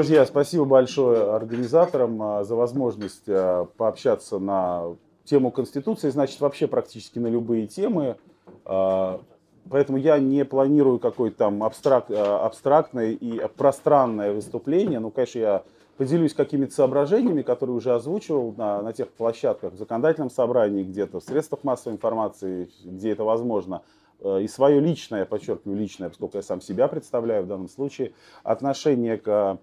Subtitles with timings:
[0.00, 7.18] Друзья, спасибо большое организаторам а, за возможность а, пообщаться на тему Конституции, значит, вообще практически
[7.18, 8.16] на любые темы.
[8.64, 9.20] А,
[9.68, 15.00] поэтому я не планирую какое-то там абстрак, абстрактное и пространное выступление.
[15.00, 15.64] Ну, конечно, я
[15.98, 21.24] поделюсь какими-то соображениями, которые уже озвучивал на, на тех площадках, в законодательном собрании где-то, в
[21.24, 23.82] средствах массовой информации, где это возможно.
[24.24, 29.28] И свое личное, подчеркиваю, личное, поскольку я сам себя представляю в данном случае, отношение к
[29.28, 29.56] Э,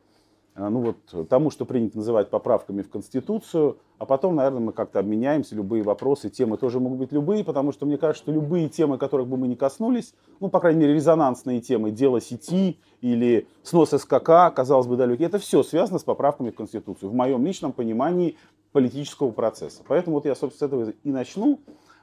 [0.57, 5.55] ну вот тому, что принято называть поправками в Конституцию, а потом, наверное, мы как-то обменяемся,
[5.55, 9.27] любые вопросы, темы тоже могут быть любые, потому что мне кажется, что любые темы, которых
[9.27, 14.53] бы мы не коснулись, ну, по крайней мере, резонансные темы, дело сети или снос СКК,
[14.55, 18.35] казалось бы, далекие, это все связано с поправками в Конституцию, в моем личном понимании
[18.71, 19.83] политического процесса.
[19.87, 21.59] Поэтому вот я, собственно, с этого и начну,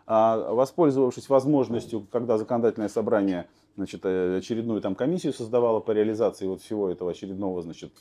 [0.07, 6.63] а, воспользовавшись возможностью, когда законодательное собрание значит, э, очередную там комиссию создавало по реализации вот
[6.63, 7.93] всего этого очередного, значит,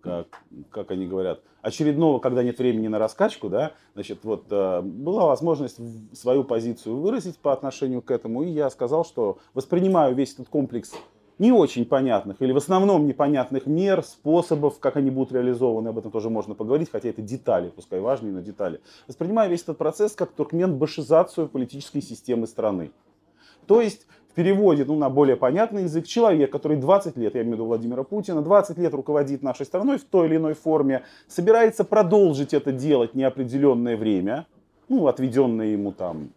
[0.00, 0.26] как,
[0.70, 5.78] как они говорят, очередного, когда нет времени на раскачку, да, значит, вот э, была возможность
[6.16, 10.92] свою позицию выразить по отношению к этому, и я сказал, что воспринимаю весь этот комплекс
[11.38, 16.10] не очень понятных или в основном непонятных мер, способов, как они будут реализованы, об этом
[16.10, 18.80] тоже можно поговорить, хотя это детали, пускай важные, но детали.
[19.08, 22.90] Воспринимаю весь этот процесс как туркмен-башизацию политической системы страны.
[23.66, 27.52] То есть в переводе ну, на более понятный язык, человек, который 20 лет, я имею
[27.52, 31.84] в виду Владимира Путина, 20 лет руководит нашей страной в той или иной форме, собирается
[31.84, 34.46] продолжить это делать неопределенное время,
[34.88, 36.30] ну, отведенное ему там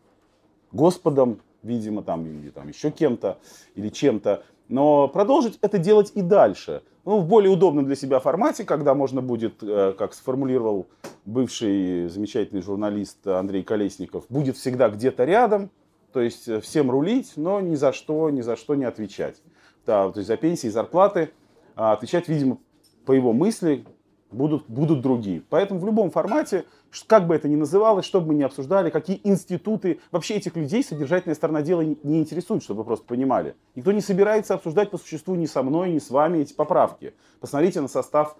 [0.72, 3.38] Господом, видимо, там, или там еще кем-то,
[3.76, 6.82] или чем-то, но продолжить это делать и дальше.
[7.06, 10.88] Ну, в более удобном для себя формате, когда можно будет, э, как сформулировал
[11.26, 15.70] бывший замечательный журналист Андрей Колесников, будет всегда где-то рядом,
[16.14, 19.42] то есть э, всем рулить, но ни за что, ни за что не отвечать.
[19.86, 21.32] Да, то есть за пенсии зарплаты
[21.76, 22.58] а отвечать, видимо,
[23.06, 23.86] по его мысли
[24.32, 25.42] будут, будут другие.
[25.50, 26.66] Поэтому в любом формате,
[27.08, 30.84] как бы это ни называлось, что бы мы ни обсуждали, какие институты, вообще этих людей
[30.84, 33.56] содержательная сторона дела не интересует, чтобы вы просто понимали.
[33.76, 37.14] Никто не собирается обсуждать по существу ни со мной, ни с вами эти поправки.
[37.40, 38.38] Посмотрите на состав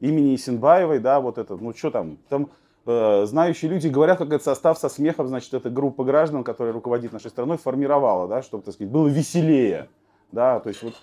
[0.00, 2.50] имени Исенбаевой, да, вот это, ну что там, там
[2.84, 7.30] знающие люди говорят, как этот состав со смехом, значит, эта группа граждан, которая руководит нашей
[7.30, 9.88] страной, формировала, да, чтобы, так сказать, было веселее.
[10.32, 10.94] Да, то есть вот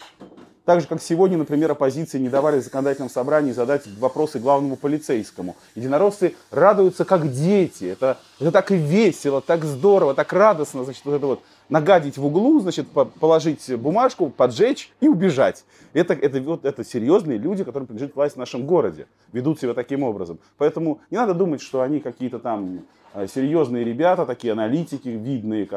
[0.69, 5.55] так же, как сегодня, например, оппозиции не давали в законодательном собрании задать вопросы главному полицейскому.
[5.73, 7.85] Единороссы радуются, как дети.
[7.85, 10.83] Это, это так и весело, так здорово, так радостно.
[10.83, 12.87] Значит, вот это вот нагадить в углу, значит,
[13.19, 15.63] положить бумажку, поджечь и убежать.
[15.93, 20.03] Это, это, вот, это серьезные люди, которым принадлежит власть в нашем городе, ведут себя таким
[20.03, 20.39] образом.
[20.57, 22.81] Поэтому не надо думать, что они какие-то там
[23.13, 25.69] э, серьезные ребята, такие аналитики, видные,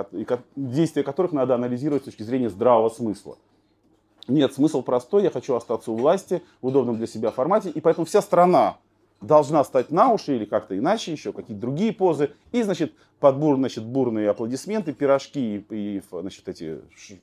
[0.57, 3.37] действия которых надо анализировать с точки зрения здравого смысла.
[4.29, 8.07] Нет, смысл простой, я хочу остаться у власти в удобном для себя формате, и поэтому
[8.07, 8.77] вся страна
[9.22, 12.33] должна стать на уши или как-то иначе, еще какие-то другие позы.
[12.50, 16.81] И, значит, под бур, значит, бурные аплодисменты, пирожки и, и значит, эти,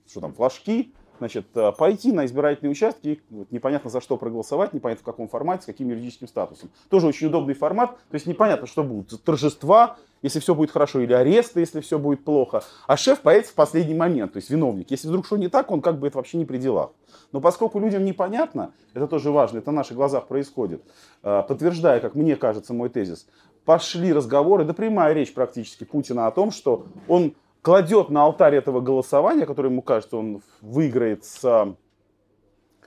[0.07, 5.02] что там, флажки, значит, э, пойти на избирательные участки, вот, непонятно за что проголосовать, непонятно
[5.03, 6.69] в каком формате, с каким юридическим статусом.
[6.90, 11.13] Тоже очень удобный формат, то есть непонятно, что будут торжества, если все будет хорошо, или
[11.13, 12.63] аресты, если все будет плохо.
[12.88, 14.91] А шеф появится в последний момент, то есть виновник.
[14.91, 16.91] Если вдруг что не так, он как бы это вообще не при делах.
[17.31, 20.84] Но поскольку людям непонятно, это тоже важно, это на наших глазах происходит,
[21.24, 23.28] э, подтверждая, как мне кажется, мой тезис,
[23.66, 28.81] пошли разговоры, да прямая речь практически Путина о том, что он кладет на алтарь этого
[28.81, 31.75] голосования, которое ему кажется, он выиграет с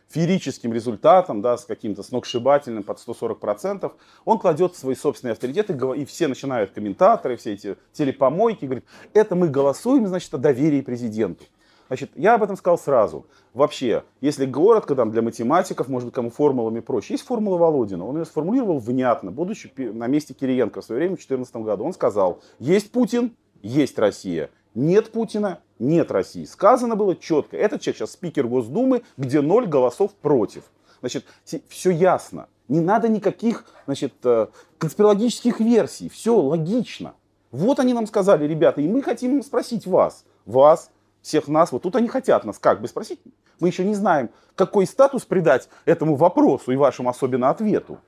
[0.09, 3.91] феерическим результатом, да, с каким-то сногсшибательным под 140%,
[4.25, 8.85] он кладет свои собственные авторитеты, и все начинают комментаторы, все эти телепомойки, говорят,
[9.15, 11.45] это мы голосуем, значит, о доверии президенту.
[11.89, 13.27] Значит, я об этом сказал сразу.
[13.53, 18.07] Вообще, если коротко, там, для математиков, может быть, кому формулами проще, есть формула Володина.
[18.07, 21.85] Он ее сформулировал внятно, будучи на месте Кириенко в свое время, в 2014 году.
[21.85, 24.49] Он сказал, есть Путин, есть Россия.
[24.75, 26.45] Нет Путина, нет России.
[26.45, 27.57] Сказано было четко.
[27.57, 30.65] Этот человек сейчас спикер Госдумы, где ноль голосов против.
[31.01, 31.25] Значит,
[31.69, 32.49] все ясно.
[32.69, 34.47] Не надо никаких значит, э,
[34.79, 36.09] конспирологических версий.
[36.09, 37.15] Все логично.
[37.51, 40.91] Вот они нам сказали, ребята, и мы хотим спросить вас, вас,
[41.21, 41.71] всех нас.
[41.73, 43.21] Вот тут они хотят нас как бы спросить.
[43.61, 47.99] Мы еще не знаем, какой статус придать этому вопросу и вашему особенно ответу.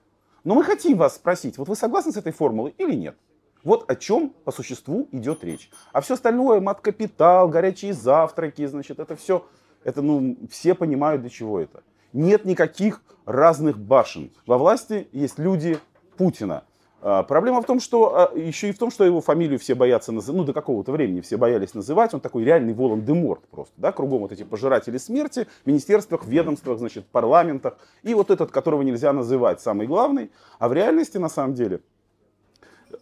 [0.44, 3.16] Но мы хотим вас спросить, вот вы согласны с этой формулой или нет?
[3.64, 5.70] Вот о чем по существу идет речь.
[5.92, 9.46] А все остальное, мат-капитал, горячие завтраки, значит, это все,
[9.82, 11.82] это, ну, все понимают, для чего это.
[12.12, 14.30] Нет никаких разных башен.
[14.46, 15.78] Во власти есть люди
[16.18, 16.64] Путина.
[17.00, 20.12] А, проблема в том, что а, еще и в том, что его фамилию все боятся
[20.12, 24.20] называть, ну до какого-то времени все боялись называть, он такой реальный Волан-де-Морт просто, да, кругом
[24.20, 29.60] вот эти пожиратели смерти, в министерствах, ведомствах, значит, парламентах, и вот этот, которого нельзя называть,
[29.60, 31.80] самый главный, а в реальности на самом деле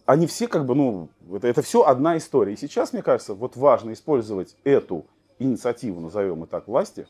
[0.05, 2.53] они все как бы, ну, это, это все одна история.
[2.53, 5.05] И сейчас, мне кажется, вот важно использовать эту
[5.39, 7.07] инициативу, назовем и так, власти,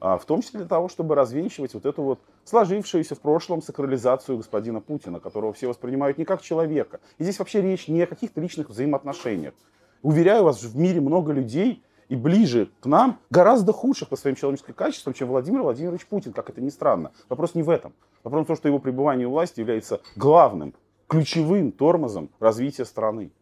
[0.00, 4.36] а, в том числе для того, чтобы развенчивать вот эту вот сложившуюся в прошлом сакрализацию
[4.36, 7.00] господина Путина, которого все воспринимают не как человека.
[7.18, 9.54] И здесь вообще речь не о каких-то личных взаимоотношениях.
[10.02, 14.74] Уверяю вас, в мире много людей и ближе к нам, гораздо худших по своим человеческим
[14.74, 17.12] качествам, чем Владимир Владимирович Путин, как это ни странно.
[17.28, 17.92] Вопрос не в этом.
[18.22, 20.74] Вопрос в том, что его пребывание у власти является главным,
[21.08, 23.32] ключевым тормозом развития страны.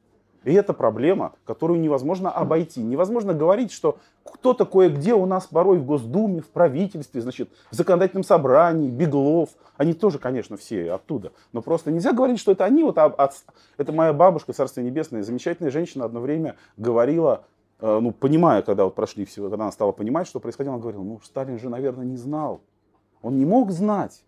[0.44, 2.80] И это проблема, которую невозможно обойти.
[2.80, 8.22] Невозможно говорить, что кто-то кое-где у нас порой в Госдуме, в правительстве, значит, в законодательном
[8.22, 11.32] собрании, Беглов, они тоже, конечно, все оттуда.
[11.52, 12.84] Но просто нельзя говорить, что это они.
[12.84, 13.30] Вот, а, а,
[13.76, 17.44] это моя бабушка, Царство Небесное, замечательная женщина, одно время говорила,
[17.80, 21.02] э, ну, понимая, когда вот прошли все, когда она стала понимать, что происходило, она говорила,
[21.02, 22.60] ну, Сталин же, наверное, не знал.
[23.20, 24.22] Он не мог знать.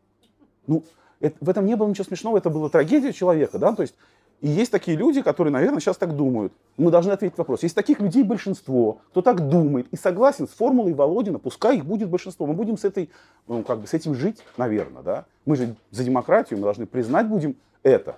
[0.66, 0.82] Ну,
[1.20, 3.94] это, в этом не было ничего смешного, это была трагедия человека, да, то есть
[4.40, 6.52] и есть такие люди, которые, наверное, сейчас так думают.
[6.76, 7.64] Мы должны ответить вопрос.
[7.64, 12.08] Есть таких людей большинство, кто так думает и согласен с формулой Володина, пускай их будет
[12.08, 12.46] большинство.
[12.46, 13.10] Мы будем с, этой,
[13.48, 15.02] ну, как бы с этим жить, наверное.
[15.02, 15.24] Да?
[15.44, 18.16] Мы же за демократию, мы должны признать будем это.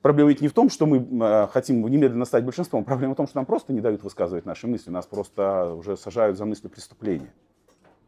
[0.00, 2.84] Проблема ведь не в том, что мы э, хотим немедленно стать большинством.
[2.84, 4.90] Проблема в том, что нам просто не дают высказывать наши мысли.
[4.90, 7.32] Нас просто уже сажают за мысли преступления.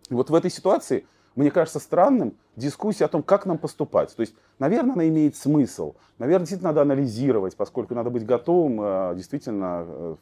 [0.08, 4.14] И вот в этой ситуации мне кажется странным дискуссия о том, как нам поступать.
[4.16, 5.94] То есть, наверное, она имеет смысл.
[6.18, 10.16] Наверное, действительно надо анализировать, поскольку надо быть готовым э, действительно э,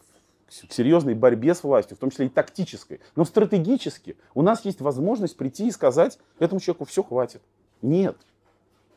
[0.69, 3.00] к серьезной борьбе с властью, в том числе и тактической.
[3.14, 7.43] Но стратегически у нас есть возможность прийти и сказать этому человеку, все, хватит.
[7.81, 8.17] Нет.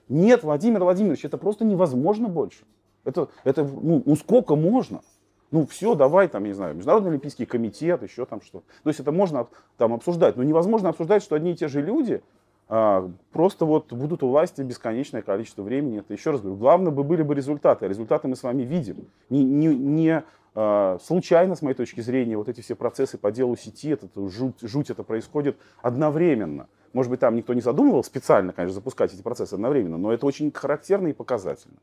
[0.10, 2.64] Нет, Владимир Владимирович, это просто невозможно больше.
[3.04, 5.02] Это, это ну, ну сколько можно?
[5.52, 8.64] Ну все, давай там, я не знаю, Международный Олимпийский комитет, еще там что.
[8.84, 9.48] То есть это можно
[9.78, 12.22] там обсуждать, но невозможно обсуждать, что одни и те же люди
[12.70, 16.00] а, просто вот будут у власти бесконечное количество времени.
[16.00, 17.86] Это еще раз говорю, главное бы были бы результаты.
[17.86, 19.08] А результаты мы с вами видим.
[19.30, 20.24] Не, не, не
[20.54, 24.28] а, случайно, с моей точки зрения, вот эти все процессы по делу сети, это, это
[24.28, 26.68] жуть, жуть это происходит одновременно.
[26.94, 30.52] Может быть, там никто не задумывал специально, конечно, запускать эти процессы одновременно, но это очень
[30.52, 31.78] характерно и показательно.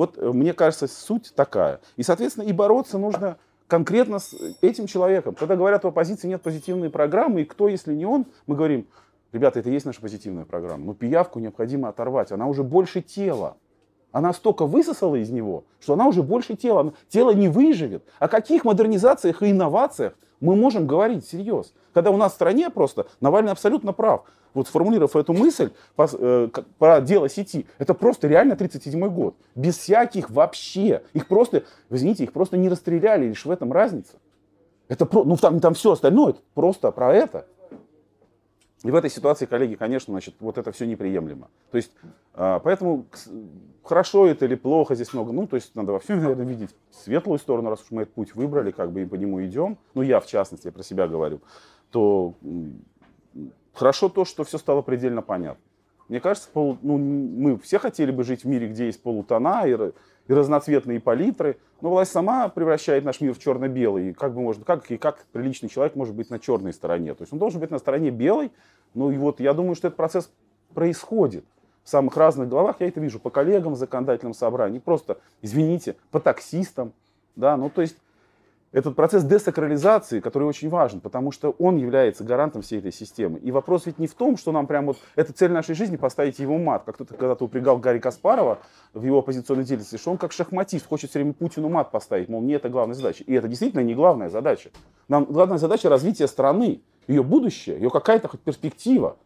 [0.00, 1.78] Вот э, мне кажется, суть такая.
[1.98, 3.36] И, соответственно, и бороться нужно
[3.66, 5.34] конкретно с этим человеком.
[5.34, 8.86] Когда говорят, у оппозиции нет позитивной программы, и кто, если не он, мы говорим,
[9.32, 10.86] ребята, это есть наша позитивная программа.
[10.86, 13.58] Но пиявку необходимо оторвать, она уже больше тела.
[14.12, 16.92] Она столько высосала из него, что она уже больше тела.
[17.08, 18.04] Тело не выживет.
[18.18, 21.72] О каких модернизациях и инновациях мы можем говорить всерьез?
[21.92, 24.24] Когда у нас в стране просто Навальный абсолютно прав.
[24.52, 26.48] Вот сформулировав эту мысль по, э,
[26.78, 29.36] про дело сети, это просто реально 37 год.
[29.54, 31.02] Без всяких вообще.
[31.12, 34.16] Их просто, извините, их просто не расстреляли, лишь в этом разница.
[34.88, 37.46] Это про, ну там, там все остальное, это просто про это.
[38.82, 41.50] И в этой ситуации, коллеги, конечно, значит, вот это все неприемлемо.
[41.70, 41.92] То есть,
[42.32, 43.04] а, поэтому
[43.84, 47.38] хорошо это или плохо здесь много, ну, то есть надо во всем, наверное, видеть светлую
[47.38, 50.20] сторону, раз уж мы этот путь выбрали, как бы и по нему идем, ну, я
[50.20, 51.40] в частности, я про себя говорю,
[51.90, 52.34] то
[53.74, 55.62] хорошо то, что все стало предельно понятно.
[56.08, 59.92] Мне кажется, пол, ну, мы все хотели бы жить в мире, где есть полутона и,
[60.30, 64.10] и разноцветные палитры, но власть сама превращает наш мир в черно-белый.
[64.10, 67.14] И как бы можно, как, и как приличный человек может быть на черной стороне?
[67.14, 68.52] То есть он должен быть на стороне белой.
[68.94, 70.30] Ну и вот я думаю, что этот процесс
[70.72, 71.44] происходит
[71.82, 72.76] в самых разных головах.
[72.78, 76.92] Я это вижу по коллегам в законодательном собрании, просто, извините, по таксистам.
[77.34, 77.96] Да, ну то есть
[78.72, 83.38] этот процесс десакрализации, который очень важен, потому что он является гарантом всей этой системы.
[83.40, 86.38] И вопрос ведь не в том, что нам прям вот эта цель нашей жизни поставить
[86.38, 88.58] его мат, как кто-то когда-то упрягал Гарри Каспарова
[88.94, 92.42] в его оппозиционной деятельности, что он как шахматист хочет все время Путину мат поставить, мол,
[92.42, 93.24] не это главная задача.
[93.24, 94.70] И это действительно не главная задача.
[95.08, 99.16] Нам главная задача развития страны, ее будущее, ее какая-то хоть перспектива.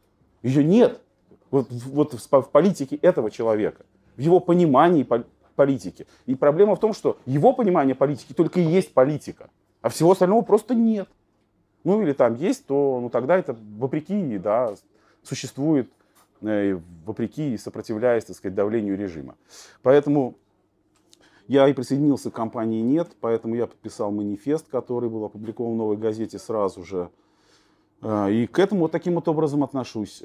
[0.43, 1.01] Ее нет
[1.51, 3.85] вот, вот в политике этого человека,
[4.17, 5.07] в его понимании
[5.55, 6.07] политики.
[6.27, 9.51] И проблема в том, что его понимание политики только и есть политика,
[9.83, 11.09] а всего остального просто нет.
[11.85, 14.75] Ну или там есть, то ну, тогда это вопреки, да,
[15.23, 15.91] существует
[16.41, 19.37] э, вопреки и сопротивляясь, так сказать, давлению режима.
[19.83, 20.37] Поэтому
[21.47, 25.97] я и присоединился к компании «Нет», поэтому я подписал манифест, который был опубликован в «Новой
[25.99, 27.11] газете» сразу же.
[28.01, 30.23] Э, и к этому вот таким вот образом отношусь.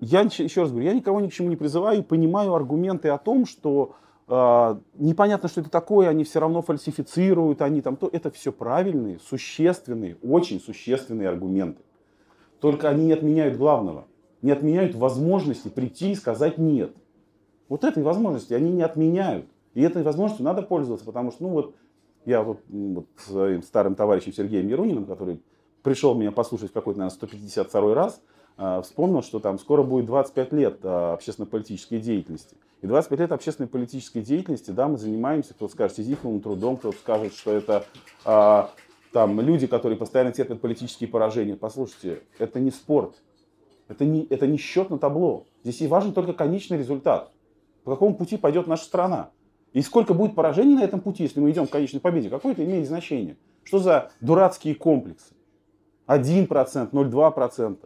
[0.00, 3.18] Я еще раз говорю, я никого ни к чему не призываю и понимаю аргументы о
[3.18, 3.96] том, что
[4.28, 8.08] э, непонятно, что это такое, они все равно фальсифицируют, они там то.
[8.10, 11.82] Это все правильные, существенные, очень существенные аргументы.
[12.60, 14.06] Только они не отменяют главного,
[14.40, 16.94] не отменяют возможности прийти и сказать нет.
[17.68, 19.46] Вот этой возможности они не отменяют.
[19.74, 21.74] И этой возможностью надо пользоваться, потому что, ну вот,
[22.24, 25.42] я вот, вот своим старым товарищем Сергеем Еруниным, который
[25.82, 28.22] пришел меня послушать в какой-то, наверное, 152 раз,
[28.82, 32.56] вспомнил, что там скоро будет 25 лет а, общественно-политической деятельности.
[32.82, 37.34] И 25 лет общественной политической деятельности, да, мы занимаемся, кто-то скажет, сизифовым трудом, кто-то скажет,
[37.34, 37.84] что это
[38.24, 38.70] а,
[39.12, 41.56] там люди, которые постоянно терпят политические поражения.
[41.56, 43.14] Послушайте, это не спорт,
[43.88, 45.46] это не, это не счет на табло.
[45.62, 47.30] Здесь и важен только конечный результат.
[47.84, 49.30] По какому пути пойдет наша страна.
[49.72, 52.64] И сколько будет поражений на этом пути, если мы идем к конечной победе, какое это
[52.64, 53.36] имеет значение?
[53.64, 55.34] Что за дурацкие комплексы?
[56.06, 57.78] 1%, 0,2%.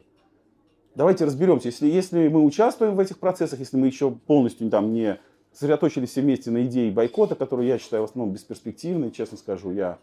[0.94, 1.68] Давайте разберемся.
[1.68, 5.18] Если, если мы участвуем в этих процессах, если мы еще полностью там не
[5.52, 9.98] сосредоточились вместе на идее бойкота, которую я считаю в основном бесперспективной, честно скажу, я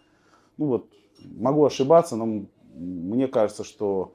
[0.57, 0.87] ну вот,
[1.23, 2.45] могу ошибаться, но
[2.75, 4.13] мне кажется, что,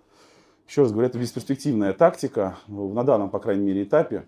[0.68, 4.26] еще раз говорю, это бесперспективная тактика на данном, по крайней мере, этапе.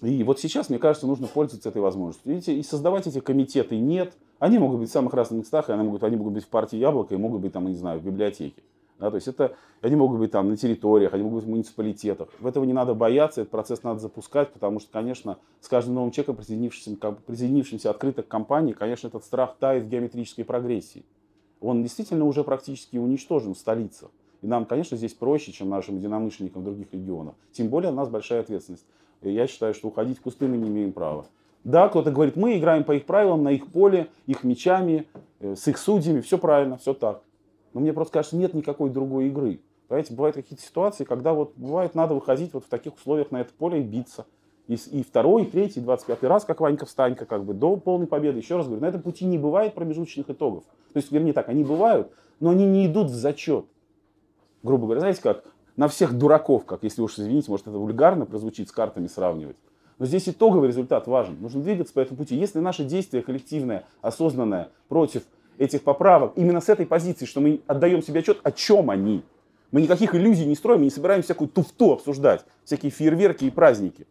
[0.00, 2.32] И вот сейчас, мне кажется, нужно пользоваться этой возможностью.
[2.32, 4.14] Видите, и создавать эти комитеты нет.
[4.38, 6.76] Они могут быть в самых разных местах, и они могут, они могут быть в партии
[6.76, 8.62] Яблоко, и могут быть там, не знаю, в библиотеке.
[9.04, 12.28] Да, то есть это, они могут быть там на территориях, они могут быть в муниципалитетах.
[12.40, 16.10] В этого не надо бояться, этот процесс надо запускать, потому что, конечно, с каждым новым
[16.10, 21.04] человеком, присоединившимся, присоединившимся открыто к компании, конечно, этот страх тает в геометрической прогрессии.
[21.60, 24.10] Он действительно уже практически уничтожен в столицах.
[24.40, 27.34] И нам, конечно, здесь проще, чем нашим единомышленникам в других регионах.
[27.52, 28.86] Тем более у нас большая ответственность.
[29.20, 31.26] Я считаю, что уходить в кусты мы не имеем права.
[31.62, 35.06] Да, кто-то говорит, мы играем по их правилам, на их поле, их мечами,
[35.40, 37.22] э, с их судьями, все правильно, все так.
[37.74, 39.60] Но мне просто кажется, нет никакой другой игры.
[39.88, 43.52] Понимаете, бывают какие-то ситуации, когда вот бывает надо выходить вот в таких условиях на это
[43.52, 44.24] поле и биться.
[44.66, 47.76] И, и второй, и третий, и двадцать пятый раз, как Ванька встанька, как бы до
[47.76, 48.38] полной победы.
[48.38, 50.64] Еще раз говорю, на этом пути не бывает промежуточных итогов.
[50.94, 53.66] То есть, вернее так, они бывают, но они не идут в зачет.
[54.62, 55.44] Грубо говоря, знаете как,
[55.76, 59.56] на всех дураков, как если уж извините, может это вульгарно прозвучит с картами сравнивать.
[59.98, 61.36] Но здесь итоговый результат важен.
[61.40, 62.34] Нужно двигаться по этому пути.
[62.34, 65.24] Если наше действие коллективное, осознанное против
[65.58, 69.24] этих поправок именно с этой позиции, что мы отдаем себе отчет, о чем они.
[69.70, 74.06] Мы никаких иллюзий не строим, мы не собираемся всякую туфту обсуждать, всякие фейерверки и праздники.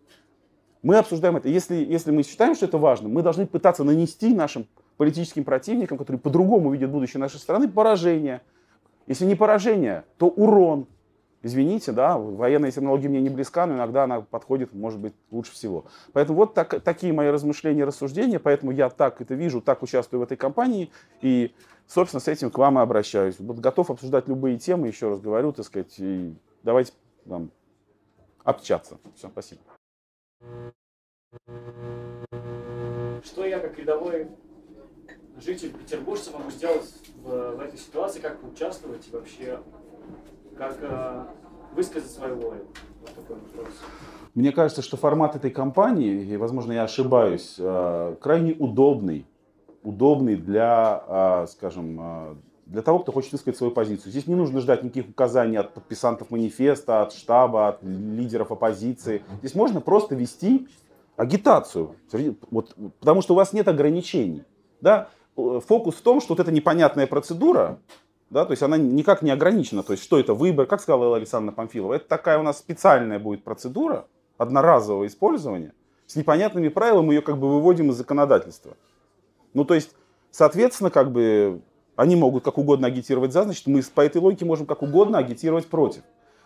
[0.82, 1.48] Мы обсуждаем это.
[1.48, 6.20] Если, если мы считаем, что это важно, мы должны пытаться нанести нашим политическим противникам, которые
[6.20, 8.42] по-другому видят будущее нашей страны, поражение.
[9.08, 10.88] Если не поражение, то урон,
[11.46, 15.84] Извините, да, военная терминология мне не близка, но иногда она подходит, может быть, лучше всего.
[16.14, 20.24] Поэтому вот так, такие мои размышления, рассуждения, поэтому я так это вижу, так участвую в
[20.24, 20.90] этой кампании,
[21.22, 21.54] и,
[21.86, 23.36] собственно, с этим к вам и обращаюсь.
[23.40, 26.34] Вот готов обсуждать любые темы, еще раз говорю, так сказать, и
[26.64, 26.94] давайте
[27.28, 27.52] там,
[28.46, 28.98] общаться.
[29.14, 29.62] Все, спасибо.
[33.22, 34.30] Что я, как рядовой
[35.42, 39.60] житель петербуржца, могу сделать в, в этой ситуации, как участвовать и вообще
[40.58, 41.24] как э,
[41.76, 42.66] высказать свою волю?
[43.02, 43.74] Вот такой вопрос.
[44.34, 49.26] Мне кажется, что формат этой кампании, и, возможно, я ошибаюсь, э, крайне удобный.
[49.84, 54.12] Удобный для, э, скажем, э, для того, кто хочет высказать свою позицию.
[54.12, 59.22] Здесь не нужно ждать никаких указаний от подписантов манифеста, от штаба, от лидеров оппозиции.
[59.40, 60.68] Здесь можно просто вести
[61.16, 61.96] агитацию,
[62.50, 64.44] вот, потому что у вас нет ограничений.
[64.82, 65.10] Да?
[65.36, 67.80] Фокус в том, что вот эта непонятная процедура,
[68.34, 69.84] да, то есть она никак не ограничена.
[69.84, 73.20] То есть что это выбор, как сказала Элла Александровна Памфилова, это такая у нас специальная
[73.20, 75.74] будет процедура одноразового использования.
[76.08, 78.76] С непонятными правилами мы ее как бы выводим из законодательства.
[79.54, 79.96] Ну то есть,
[80.32, 81.62] соответственно, как бы
[81.96, 85.68] они могут как угодно агитировать за, значит, мы по этой логике можем как угодно агитировать
[85.68, 86.02] против.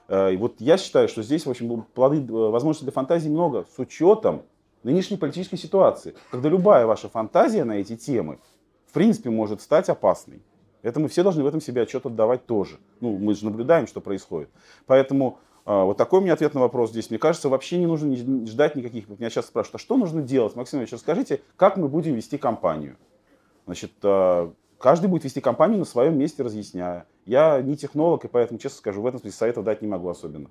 [0.10, 3.66] Э, и вот я считаю, что здесь, в общем, плоды, э, возможностей для фантазии много,
[3.74, 4.42] с учетом
[4.84, 8.40] нынешней политической ситуации, когда любая ваша фантазия на эти темы,
[8.88, 10.42] в принципе, может стать опасной.
[10.88, 12.78] Это мы все должны в этом себе отчет отдавать тоже.
[13.02, 14.50] Ну, мы же наблюдаем, что происходит.
[14.86, 17.10] Поэтому а, вот такой у меня ответ на вопрос здесь.
[17.10, 18.16] Мне кажется, вообще не нужно
[18.46, 19.10] ждать никаких...
[19.10, 20.56] Меня сейчас спрашивают, а что нужно делать?
[20.56, 22.96] Максим Ильич, расскажите, как мы будем вести кампанию?
[23.66, 27.06] Значит, а, каждый будет вести кампанию на своем месте, разъясняя.
[27.26, 30.50] Я не технолог, и поэтому, честно скажу, в этом смысле советов дать не могу особенно.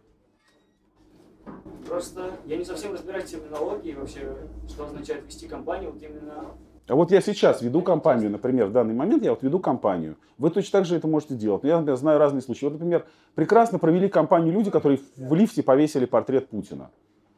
[1.89, 4.37] Просто я не совсем разбираюсь в терминологии вообще,
[4.69, 5.93] что означает вести кампанию.
[5.93, 6.45] Вот именно
[6.89, 10.17] а вот я сейчас веду компанию, например, в данный момент я вот веду компанию.
[10.39, 11.65] Вы точно так же это можете делать.
[11.65, 12.67] Я, например, знаю разные случаи.
[12.67, 16.91] Вот, например, прекрасно провели кампанию люди, которые в лифте повесили портрет Путина.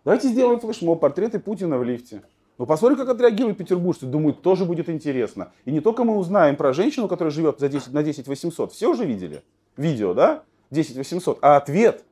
[0.05, 2.23] Давайте сделаем флешмоб, портреты Путина в лифте.
[2.59, 4.05] Ну, посмотрим, как отреагируют петербуржцы.
[4.05, 5.53] Думаю, тоже будет интересно.
[5.65, 8.73] И не только мы узнаем про женщину, которая живет за 10, на 10 800.
[8.73, 9.43] Все уже видели?
[9.77, 10.43] Видео, да?
[10.71, 11.39] 10 800.
[11.41, 12.05] А ответ?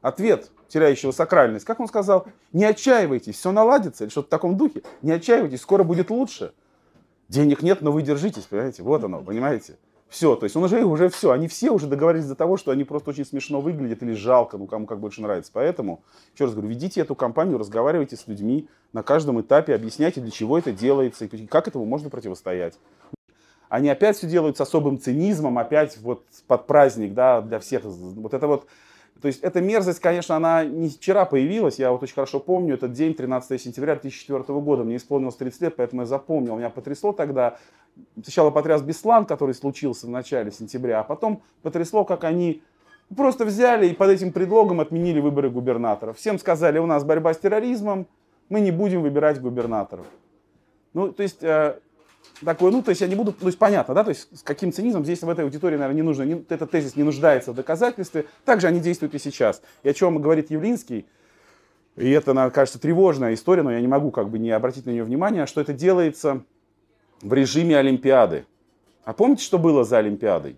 [0.00, 1.66] Ответ теряющего сакральность.
[1.66, 4.82] Как он сказал, не отчаивайтесь, все наладится, или что-то в таком духе.
[5.02, 6.52] Не отчаивайтесь, скоро будет лучше.
[7.28, 8.82] Денег нет, но вы держитесь, понимаете?
[8.82, 9.76] Вот оно, понимаете?
[10.08, 12.84] Все, то есть он уже, уже все, они все уже договорились до того, что они
[12.84, 15.50] просто очень смешно выглядят или жалко, ну кому как больше нравится.
[15.54, 16.02] Поэтому,
[16.34, 20.58] еще раз говорю, ведите эту компанию, разговаривайте с людьми на каждом этапе, объясняйте, для чего
[20.58, 22.78] это делается и как этому можно противостоять.
[23.70, 27.84] Они опять все делают с особым цинизмом, опять вот под праздник, да, для всех.
[27.84, 28.66] Вот это вот,
[29.22, 32.92] то есть эта мерзость, конечно, она не вчера появилась, я вот очень хорошо помню этот
[32.92, 37.56] день, 13 сентября 2004 года, мне исполнилось 30 лет, поэтому я запомнил, меня потрясло тогда,
[38.20, 42.62] сначала потряс Беслан, который случился в начале сентября, а потом потрясло, как они
[43.16, 46.18] просто взяли и под этим предлогом отменили выборы губернаторов.
[46.18, 48.08] Всем сказали, у нас борьба с терроризмом,
[48.48, 50.06] мы не будем выбирать губернаторов.
[50.94, 51.44] Ну, то есть,
[52.44, 54.72] такое, ну, то есть я не буду, то есть понятно, да, то есть с каким
[54.72, 58.26] цинизмом здесь в этой аудитории, наверное, не нужно, не, этот тезис не нуждается в доказательстве,
[58.44, 59.62] также они действуют и сейчас.
[59.82, 61.06] И о чем говорит Явлинский,
[61.96, 64.90] и это, наверное, кажется, тревожная история, но я не могу как бы не обратить на
[64.90, 66.42] нее внимание, что это делается
[67.20, 68.46] в режиме Олимпиады.
[69.04, 70.56] А помните, что было за Олимпиадой?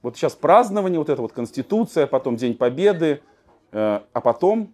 [0.00, 3.20] Вот сейчас празднование, вот эта вот Конституция, потом День Победы,
[3.70, 4.72] э, а потом,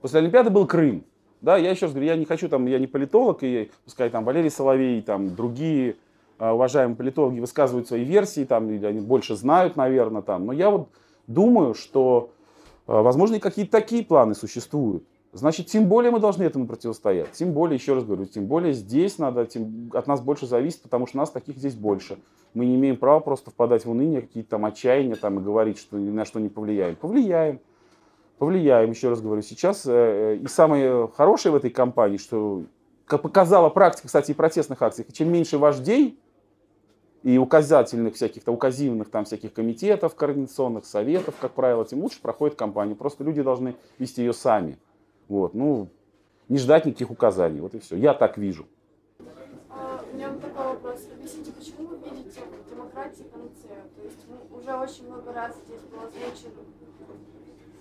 [0.00, 1.04] после Олимпиады был Крым.
[1.40, 4.24] Да, я еще раз говорю, я не хочу, там, я не политолог, и пускай там
[4.24, 5.96] Валерий Соловей, там другие
[6.38, 10.46] э, уважаемые политологи высказывают свои версии, там, или они больше знают, наверное, там.
[10.46, 10.88] Но я вот
[11.28, 12.30] думаю, что,
[12.88, 15.04] э, возможно, и какие-то такие планы существуют.
[15.32, 17.32] Значит, тем более мы должны этому противостоять.
[17.32, 21.06] Тем более, еще раз говорю, тем более здесь надо, тем, от нас больше зависит, потому
[21.06, 22.18] что нас таких здесь больше.
[22.54, 25.98] Мы не имеем права просто впадать в уныние, какие-то там отчаяния там, и говорить, что
[25.98, 26.96] ни на что не повлияем.
[26.96, 27.60] Повлияем.
[28.38, 29.42] Повлияем, еще раз говорю.
[29.42, 32.62] Сейчас э, э, и самое хорошее в этой кампании, что,
[33.04, 36.20] как показала практика, кстати, и протестных акций, чем меньше вождей
[37.24, 42.56] и указательных всяких, то указивных там всяких комитетов, координационных советов, как правило, тем лучше проходит
[42.56, 42.94] кампания.
[42.94, 44.78] Просто люди должны вести ее сами.
[45.26, 45.88] Вот, ну,
[46.48, 47.60] не ждать никаких указаний.
[47.60, 47.96] Вот и все.
[47.96, 48.66] Я так вижу.
[49.68, 51.08] А, у меня такой вопрос.
[51.12, 53.82] Объясните, почему вы видите в демократии панацею?
[53.96, 56.62] То есть ну, уже очень много раз здесь было озвучено,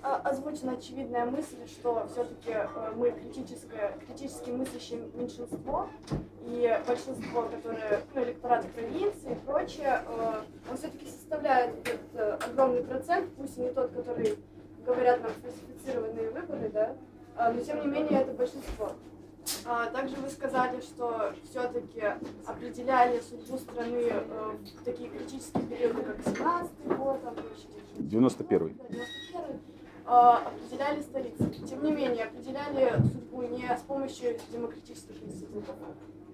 [0.01, 5.89] озвучена очевидная мысль, что все-таки э, мы критическое, критически мыслящее меньшинство,
[6.45, 12.83] и большинство, которое, ну, электорат провинции и прочее, э, он все-таки составляет этот э, огромный
[12.83, 14.37] процент, пусть и не тот, который
[14.85, 16.95] говорят нам фальсифицированные выборы, да,
[17.35, 18.93] а, но тем не менее это большинство.
[19.65, 22.03] А, также вы сказали, что все-таки
[22.45, 27.35] определяли судьбу страны э, в такие критические периоды, как 17 год, там,
[27.97, 28.79] 91 91
[29.33, 29.76] а,
[30.07, 31.49] определяли столицы.
[31.67, 35.75] Тем не менее, определяли судьбу не с помощью демократических институтов.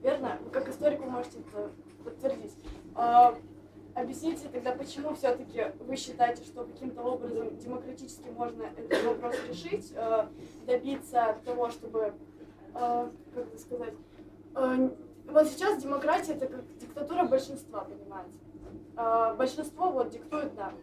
[0.04, 0.38] Верно?
[0.44, 1.72] Вы как историк вы можете это
[2.04, 2.56] подтвердить.
[3.96, 10.28] Объясните тогда, почему все-таки вы считаете, что каким-то образом демократически можно этот вопрос решить, э,
[10.66, 12.14] добиться того, чтобы,
[12.74, 13.94] как это сказать,
[14.54, 18.38] вот сейчас демократия это как диктатура большинства, понимаете?
[19.38, 20.74] Большинство вот диктует нам,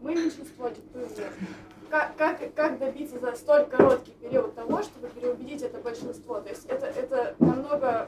[0.00, 1.32] мы меньшинство диктуем нет.
[1.90, 6.40] Как, как, как добиться за столь короткий период того, чтобы переубедить это большинство?
[6.40, 8.06] То есть это, это намного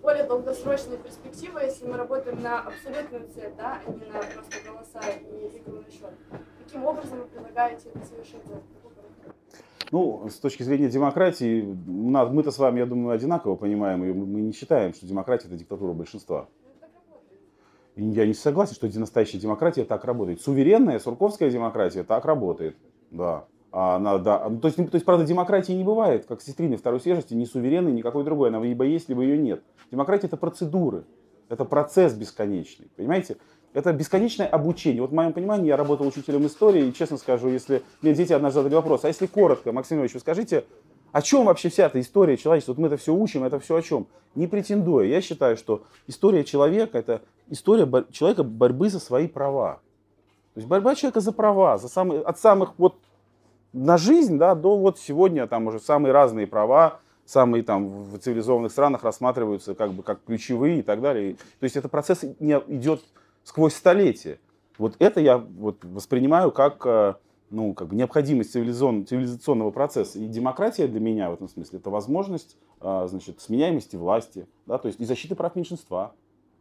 [0.00, 5.00] более долгосрочная перспектива, если мы работаем на абсолютную цель, да, а не на просто голоса
[5.10, 6.12] и игру на счет.
[6.62, 8.42] Каким образом вы предлагаете это совершить?
[9.90, 14.52] Ну, с точки зрения демократии, мы-то с вами, я думаю, одинаково понимаем, и мы не
[14.52, 16.48] считаем, что демократия– это диктатура большинства.
[17.96, 20.40] Я не согласен, что настоящая демократия так работает.
[20.40, 22.76] Суверенная, сурковская демократия так работает,
[23.14, 23.44] да.
[23.72, 27.00] А она, да, ну, то, есть, то есть, правда, демократии не бывает, как сестрины второй
[27.00, 28.50] свежести, ни суверенной, никакой другой.
[28.50, 29.64] Она либо есть, либо ее нет.
[29.90, 31.04] Демократия это процедуры,
[31.48, 33.36] это процесс бесконечный, понимаете?
[33.72, 35.02] Это бесконечное обучение.
[35.02, 38.60] Вот в моем понимании, я работал учителем истории, и честно скажу, если мне дети однажды
[38.60, 40.64] задали вопрос, а если коротко, Максим Ильич, вы скажите,
[41.10, 42.74] о чем вообще вся эта история человечества?
[42.74, 44.06] Вот мы это все учим, это все о чем?
[44.36, 45.06] Не претендуя.
[45.06, 49.80] Я считаю, что история человека– это история человека борьбы за свои права.
[50.54, 52.96] То есть борьба человека за права, за самые, от самых вот
[53.72, 58.70] на жизнь, да, до вот сегодня там уже самые разные права, самые там в цивилизованных
[58.70, 61.34] странах рассматриваются как бы как ключевые и так далее.
[61.58, 63.02] То есть это процесс не идет
[63.42, 64.38] сквозь столетия.
[64.78, 67.14] Вот это я вот воспринимаю как, э,
[67.50, 70.20] ну, как бы необходимость цивилизацион, цивилизационного процесса.
[70.20, 74.86] И демократия для меня в этом смысле это возможность э, значит, сменяемости власти, да, то
[74.86, 76.12] есть и защиты прав меньшинства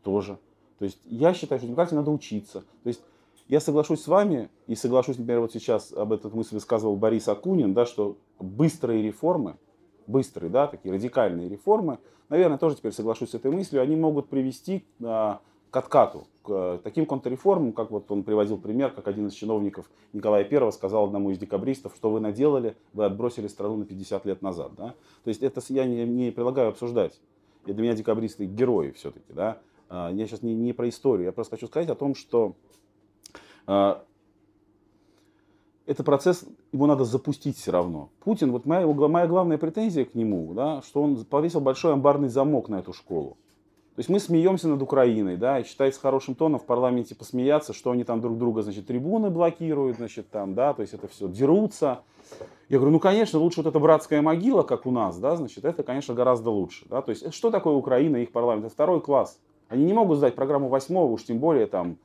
[0.03, 0.39] тоже.
[0.79, 2.61] То есть я считаю, что демократии надо учиться.
[2.83, 3.01] То есть
[3.47, 7.73] я соглашусь с вами и соглашусь, например, вот сейчас об этой мысли высказывал Борис Акунин,
[7.73, 9.57] да, что быстрые реформы,
[10.07, 14.85] быстрые, да, такие радикальные реформы, наверное, тоже теперь соглашусь с этой мыслью, они могут привести
[15.03, 19.89] а, к откату, к таким контрреформам, как вот он приводил пример, как один из чиновников
[20.13, 24.41] Николая I сказал одному из декабристов, что вы наделали, вы отбросили страну на 50 лет
[24.41, 24.73] назад.
[24.77, 24.93] Да?
[25.23, 27.19] То есть это я не, не предлагаю обсуждать.
[27.65, 29.33] И для меня декабристы герои все-таки.
[29.33, 29.57] Да?
[29.89, 32.55] А, я сейчас не, не про историю, я просто хочу сказать о том, что
[33.65, 34.03] это
[36.03, 38.09] процесс, его надо запустить все равно.
[38.23, 42.69] Путин, вот моя, моя главная претензия к нему, да, что он повесил большой амбарный замок
[42.69, 43.37] на эту школу.
[43.95, 47.91] То есть мы смеемся над Украиной, да, и считается хорошим тоном в парламенте посмеяться, что
[47.91, 52.01] они там друг друга, значит, трибуны блокируют, значит, там, да, то есть это все дерутся.
[52.69, 55.83] Я говорю, ну, конечно, лучше вот эта братская могила, как у нас, да, значит, это,
[55.83, 58.65] конечно, гораздо лучше, да, то есть что такое Украина и их парламент?
[58.65, 59.39] Это второй класс.
[59.67, 61.97] Они не могут сдать программу восьмого, уж тем более там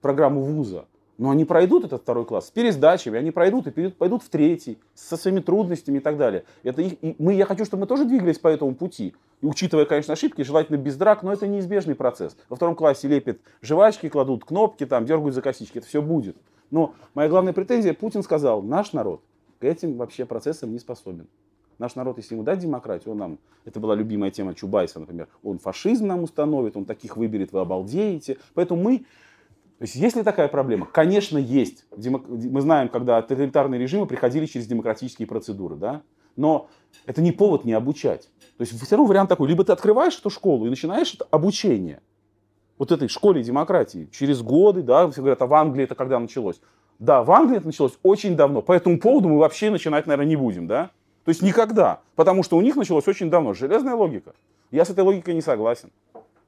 [0.00, 0.86] программу вуза.
[1.20, 5.18] Но они пройдут этот второй класс с пересдачами, они пройдут и пойдут в третий, со
[5.18, 6.44] своими трудностями и так далее.
[6.62, 9.14] Это их, и мы, я хочу, чтобы мы тоже двигались по этому пути.
[9.42, 12.38] И учитывая, конечно, ошибки, желательно без драк, но это неизбежный процесс.
[12.48, 16.38] Во втором классе лепят жвачки, кладут кнопки, там, дергают за косички, это все будет.
[16.70, 19.20] Но моя главная претензия, Путин сказал, наш народ
[19.58, 21.26] к этим вообще процессам не способен.
[21.78, 25.58] Наш народ, если ему дать демократию, он нам, это была любимая тема Чубайса, например, он
[25.58, 28.38] фашизм нам установит, он таких выберет, вы обалдеете.
[28.54, 29.04] Поэтому мы
[29.80, 30.84] то есть есть ли такая проблема?
[30.84, 31.86] Конечно, есть.
[31.96, 36.02] Мы знаем, когда тоталитарные режимы приходили через демократические процедуры, да?
[36.36, 36.68] Но
[37.06, 38.28] это не повод не обучать.
[38.58, 42.02] То есть все равно вариант такой, либо ты открываешь эту школу и начинаешь это обучение.
[42.76, 44.10] Вот этой школе демократии.
[44.12, 46.60] Через годы, да, все говорят, а в Англии это когда началось?
[46.98, 48.60] Да, в Англии это началось очень давно.
[48.60, 50.90] По этому поводу мы вообще начинать, наверное, не будем, да?
[51.24, 52.00] То есть никогда.
[52.16, 53.54] Потому что у них началось очень давно.
[53.54, 54.34] Железная логика.
[54.70, 55.90] Я с этой логикой не согласен.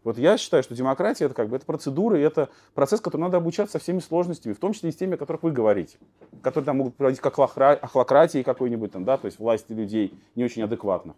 [0.04, 3.36] Вот я считаю, что демократия это как бы это процедура, и это процесс, который надо
[3.36, 5.98] обучаться со всеми сложностями, в том числе и с теми, о которых вы говорите,
[6.42, 10.62] которые там могут проводить как охлократии какой-нибудь там, да, то есть власти людей не очень
[10.62, 11.14] адекватно.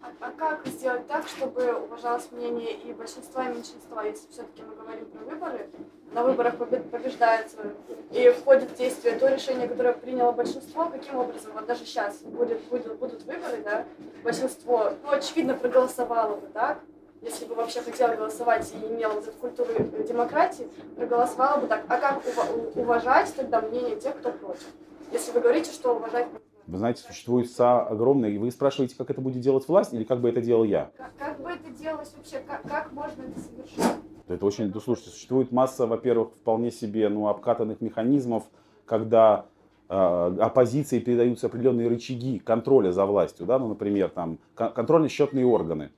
[0.00, 4.74] А, а как сделать так, чтобы уважалось мнение и большинства, и меньшинства, если все-таки мы
[4.74, 5.70] говорим про выборы,
[6.12, 7.58] на выборах побеждается
[8.10, 12.60] и входит в действие то решение, которое приняло большинство, каким образом, вот даже сейчас будет,
[12.68, 13.84] будет, будут выборы, да,
[14.22, 16.80] большинство, ну, очевидно, проголосовало бы, так,
[17.22, 19.72] если бы вообще хотела голосовать и имела вот эту культуру
[20.06, 21.84] демократии, проголосовала бы так.
[21.88, 22.22] А как
[22.74, 24.66] уважать тогда мнение тех, кто против?
[25.12, 26.26] Если вы говорите, что уважать
[26.66, 30.20] вы знаете, существует СА огромное, и вы спрашиваете, как это будет делать власть, или как
[30.20, 30.90] бы это делал я?
[30.96, 32.40] Как, как бы это делалось вообще?
[32.40, 34.02] Как, как можно это совершить?
[34.26, 38.42] Это очень, ну, слушайте, существует масса, во-первых, вполне себе ну, обкатанных механизмов,
[38.84, 39.46] когда
[39.88, 45.92] э, оппозиции передаются определенные рычаги контроля за властью, да, ну, например, там, контрольно-счетные органы,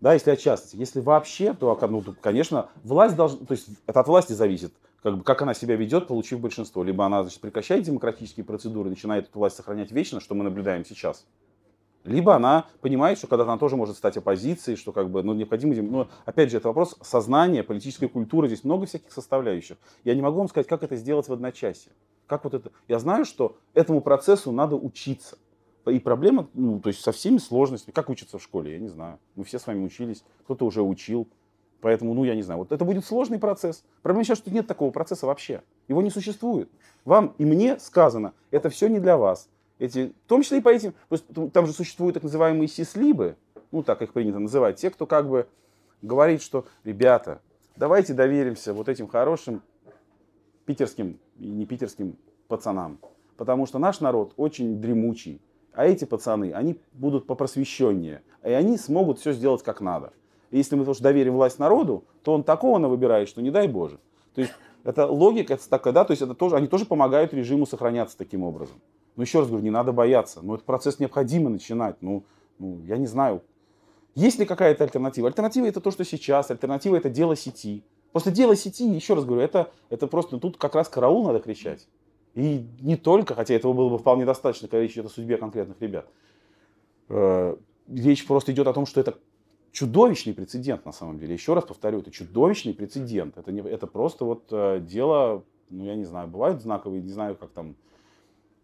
[0.00, 0.76] да, если от.
[0.76, 5.24] Если вообще, то, ну, конечно, власть должна, то есть это от власти зависит, как, бы,
[5.24, 6.82] как она себя ведет, получив большинство.
[6.82, 11.26] Либо она значит, прекращает демократические процедуры, начинает эту власть сохранять вечно, что мы наблюдаем сейчас.
[12.04, 15.74] Либо она понимает, что когда-то она тоже может стать оппозицией, что как бы, ну, необходимо,
[15.82, 19.76] ну, опять же, это вопрос сознания, политической культуры, здесь много всяких составляющих.
[20.04, 21.92] Я не могу вам сказать, как это сделать в одночасье.
[22.26, 22.70] Как вот это?
[22.88, 25.36] Я знаю, что этому процессу надо учиться.
[25.86, 27.94] И проблема, ну, то есть со всеми сложностями.
[27.94, 29.18] Как учиться в школе, я не знаю.
[29.34, 31.26] Мы все с вами учились, кто-то уже учил.
[31.80, 33.84] Поэтому, ну, я не знаю, вот это будет сложный процесс.
[34.02, 35.62] Проблема сейчас, что нет такого процесса вообще.
[35.88, 36.70] Его не существует.
[37.06, 39.48] Вам и мне сказано, это все не для вас.
[39.78, 40.92] Эти, в том числе и по этим,
[41.52, 43.36] там же существуют так называемые сислибы,
[43.72, 45.48] ну, так их принято называть, те, кто как бы
[46.02, 47.40] говорит, что, ребята,
[47.76, 49.62] давайте доверимся вот этим хорошим
[50.66, 52.98] питерским и не питерским пацанам.
[53.38, 55.40] Потому что наш народ очень дремучий,
[55.80, 58.20] а эти пацаны, они будут попросвещеннее.
[58.44, 60.12] И они смогут все сделать как надо.
[60.50, 63.66] И если мы тоже доверим власть народу, то он такого на выбирает, что не дай
[63.66, 63.98] Боже.
[64.34, 64.52] То есть
[64.84, 68.42] это логика, это такая, да, то есть это тоже, они тоже помогают режиму сохраняться таким
[68.42, 68.76] образом.
[69.16, 70.40] Но еще раз говорю, не надо бояться.
[70.42, 71.96] Но этот процесс необходимо начинать.
[72.02, 72.24] Ну,
[72.58, 73.40] ну я не знаю.
[74.14, 75.28] Есть ли какая-то альтернатива?
[75.28, 76.50] Альтернатива это то, что сейчас.
[76.50, 77.82] Альтернатива это дело сети.
[78.12, 81.40] Просто дело сети, еще раз говорю, это, это просто, ну, тут как раз караул надо
[81.40, 81.88] кричать.
[82.34, 85.80] И не только, хотя этого было бы вполне достаточно, когда речь идет о судьбе конкретных
[85.80, 86.06] ребят.
[87.08, 87.56] Э,
[87.88, 89.18] речь просто идет о том, что это
[89.72, 91.34] чудовищный прецедент на самом деле.
[91.34, 93.36] Еще раз повторю, это чудовищный прецедент.
[93.36, 97.36] Это, не, это просто вот э, дело, ну я не знаю, бывают знаковые, не знаю,
[97.36, 97.74] как там,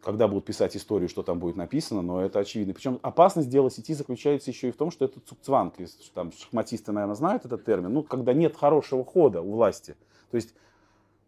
[0.00, 2.74] когда будут писать историю, что там будет написано, но это очевидно.
[2.74, 5.74] Причем опасность дела сети заключается еще и в том, что это цукцванг,
[6.14, 9.96] там шахматисты, наверное, знают этот термин, ну, когда нет хорошего хода у власти.
[10.30, 10.54] То есть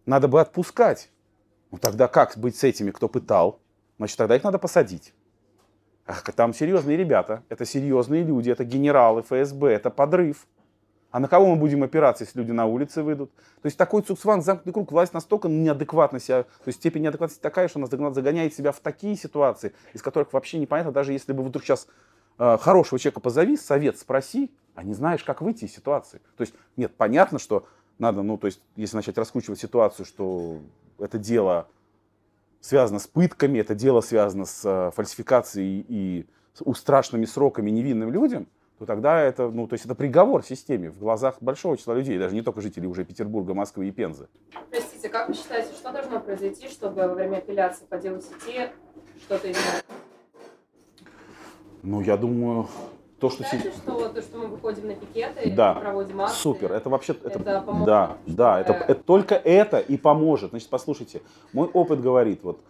[0.07, 1.11] надо бы отпускать
[1.70, 3.61] ну тогда как быть с этими, кто пытал?
[3.98, 5.12] Значит, тогда их надо посадить.
[6.37, 10.46] Там серьезные ребята, это серьезные люди, это генералы ФСБ, это подрыв.
[11.11, 13.31] А на кого мы будем опираться, если люди на улице выйдут?
[13.62, 17.68] То есть такой цуксван, замкнутый круг, власть настолько неадекватно себя, то есть степень неадекватности такая,
[17.68, 21.64] что она загоняет себя в такие ситуации, из которых вообще непонятно, даже если бы вдруг
[21.64, 21.88] сейчас
[22.38, 26.20] э, хорошего человека позови, совет спроси, а не знаешь, как выйти из ситуации.
[26.37, 27.66] То есть, нет, понятно, что
[27.98, 30.59] надо, ну, то есть, если начать раскручивать ситуацию, что
[30.98, 31.68] это дело
[32.61, 38.48] связано с пытками, это дело связано с э, фальсификацией и с страшными сроками невинным людям,
[38.78, 42.34] то тогда это, ну, то есть это приговор системе в глазах большого числа людей, даже
[42.34, 44.28] не только жителей уже Петербурга, Москвы и Пензы.
[44.70, 48.70] Простите, как вы считаете, что должно произойти, чтобы во время апелляции по делу сети
[49.24, 49.84] что-то изменилось?
[51.82, 52.68] Ну, я думаю,
[53.18, 53.44] то, что...
[53.44, 55.74] Считаете, что то, что мы выходим на пикеты, да.
[55.74, 57.12] проводим акции, Супер, это вообще...
[57.12, 57.87] Это, это поможет?
[57.87, 60.50] Да, да, это, это, только это и поможет.
[60.50, 62.61] Значит, послушайте, мой опыт говорит, вот,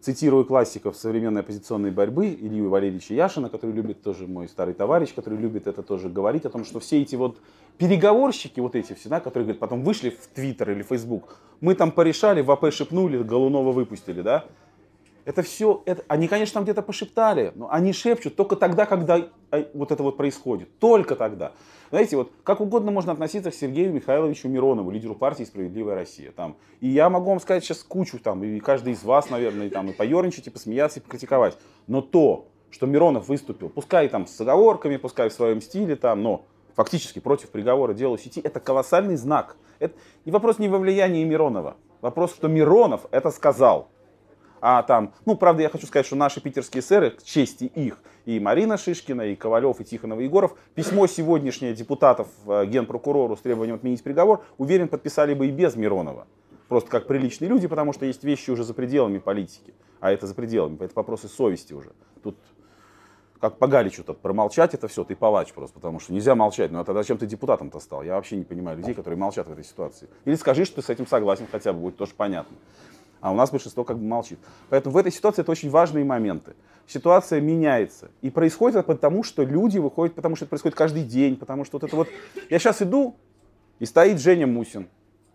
[0.00, 5.38] цитирую классиков современной оппозиционной борьбы Илью Валерьевича Яшина, который любит тоже мой старый товарищ, который
[5.38, 7.38] любит это тоже говорить, о том, что все эти вот
[7.76, 11.90] переговорщики, вот эти все, да, которые говорят, потом вышли в Твиттер или Фейсбук, мы там
[11.90, 14.44] порешали, в АП шепнули, Голунова выпустили, да,
[15.26, 19.64] это все, это, они, конечно, там где-то пошептали, но они шепчут только тогда, когда э,
[19.74, 20.78] вот это вот происходит.
[20.78, 21.50] Только тогда.
[21.90, 26.30] Знаете, вот как угодно можно относиться к Сергею Михайловичу Миронову, лидеру партии «Справедливая Россия».
[26.30, 26.56] Там.
[26.80, 29.88] И я могу вам сказать сейчас кучу, там, и каждый из вас, наверное, и, там,
[29.88, 31.58] и поерничать, и посмеяться, и покритиковать.
[31.88, 36.44] Но то, что Миронов выступил, пускай там с оговорками, пускай в своем стиле, там, но
[36.76, 39.56] фактически против приговора делу сети, это колоссальный знак.
[39.80, 41.76] Это не вопрос не во влиянии Миронова.
[42.00, 43.88] Вопрос, что Миронов это сказал.
[44.60, 48.40] А там, ну, правда, я хочу сказать, что наши питерские сэры, к чести их, и
[48.40, 53.76] Марина Шишкина, и Ковалев, и Тихонов, и Егоров, письмо сегодняшнее депутатов э, генпрокурору с требованием
[53.76, 56.26] отменить приговор, уверен, подписали бы и без Миронова.
[56.68, 59.74] Просто как приличные люди, потому что есть вещи уже за пределами политики.
[60.00, 61.92] А это за пределами, это вопросы совести уже.
[62.22, 62.36] Тут
[63.40, 66.72] как по Галичу тут промолчать это все, ты палач просто, потому что нельзя молчать.
[66.72, 68.02] Ну а тогда зачем ты депутатом-то стал?
[68.02, 70.08] Я вообще не понимаю людей, которые молчат в этой ситуации.
[70.24, 72.56] Или скажи, что ты с этим согласен хотя бы, будет тоже понятно
[73.26, 74.38] а у нас большинство как бы молчит.
[74.68, 76.54] Поэтому в этой ситуации это очень важные моменты.
[76.86, 78.08] Ситуация меняется.
[78.22, 81.78] И происходит это потому, что люди выходят, потому что это происходит каждый день, потому что
[81.78, 82.08] вот это вот...
[82.48, 83.16] Я сейчас иду,
[83.80, 84.88] и стоит Женя Мусин,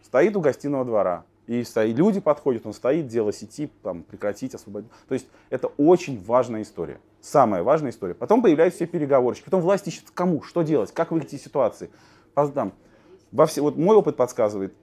[0.05, 4.89] стоит у гостиного двора, и стоит, люди подходят, он стоит, дело сети, там, прекратить, освободить.
[5.09, 7.01] То есть это очень важная история.
[7.19, 8.13] Самая важная история.
[8.13, 9.43] Потом появляются все переговорщики.
[9.43, 11.89] Потом власть ищет кому, что делать, как выйти из ситуации.
[12.35, 12.71] Там,
[13.33, 14.73] во все, вот мой опыт подсказывает,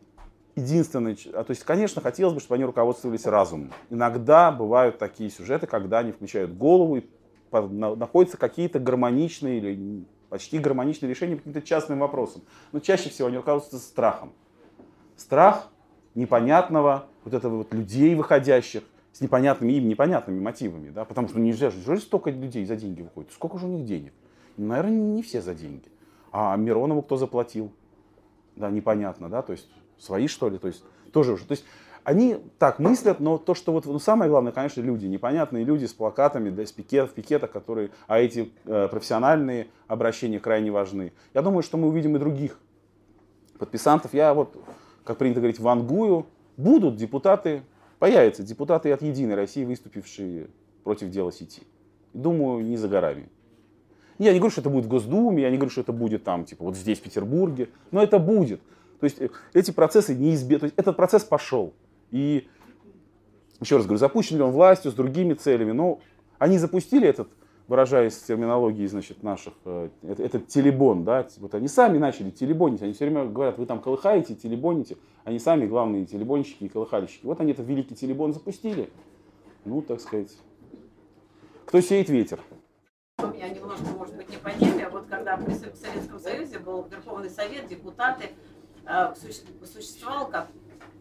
[0.59, 3.73] единственное, а, то есть, конечно, хотелось бы, чтобы они руководствовались разумом.
[3.91, 7.05] Иногда бывают такие сюжеты, когда они включают голову и
[7.51, 12.43] находятся какие-то гармоничные или почти гармоничные решения по каким-то частным вопросам.
[12.73, 14.33] Но чаще всего они руководствуются страхом.
[15.17, 15.69] Страх
[16.15, 21.71] непонятного, вот этого вот людей выходящих, с непонятными им непонятными мотивами, да, потому что нельзя
[21.71, 24.13] же, же столько людей за деньги выходит, сколько же у них денег?
[24.57, 25.89] Наверное, не все за деньги.
[26.31, 27.73] А Миронову кто заплатил?
[28.55, 30.83] Да, непонятно, да, то есть свои, что ли, то есть
[31.13, 31.45] тоже уже.
[31.45, 31.65] То есть
[32.05, 35.93] они так мыслят, но то, что вот ну, самое главное, конечно, люди, непонятные люди с
[35.93, 41.13] плакатами, да, с пикет, в пикетах, которые, а эти э, профессиональные обращения крайне важны.
[41.35, 42.59] Я думаю, что мы увидим и других
[43.59, 44.15] подписантов.
[44.15, 44.57] Я вот,
[45.05, 46.27] как принято говорить, вангую.
[46.57, 47.63] Будут депутаты,
[47.99, 50.49] появятся депутаты от Единой России, выступившие
[50.85, 51.63] против дела сети.
[52.15, 53.29] Думаю, не за горами.
[54.19, 56.45] Я не говорю, что это будет в Госдуме, я не говорю, что это будет там,
[56.45, 58.61] типа, вот здесь, в Петербурге, но это будет.
[59.01, 60.61] То есть э, эти процессы неизбежны.
[60.61, 61.75] То есть этот процесс пошел.
[62.11, 62.49] И
[63.61, 66.01] еще раз говорю, запущен ли он властью с другими целями, но
[66.39, 67.29] они запустили этот,
[67.67, 72.83] выражаясь в терминологии значит, наших, э, этот, этот телебон, да, вот они сами начали телебонить,
[72.83, 77.27] они все время говорят, вы там колыхаете, телебоните, они сами главные телебонщики и колыхальщики.
[77.27, 78.91] Вот они этот великий телебон запустили,
[79.65, 80.35] ну, так сказать,
[81.67, 82.41] кто сеет ветер.
[83.19, 84.89] Меня немножко, может быть, не по теме.
[84.89, 88.31] Вот когда в Советском Союзе был Верховный Совет, депутаты,
[89.67, 90.49] существовал как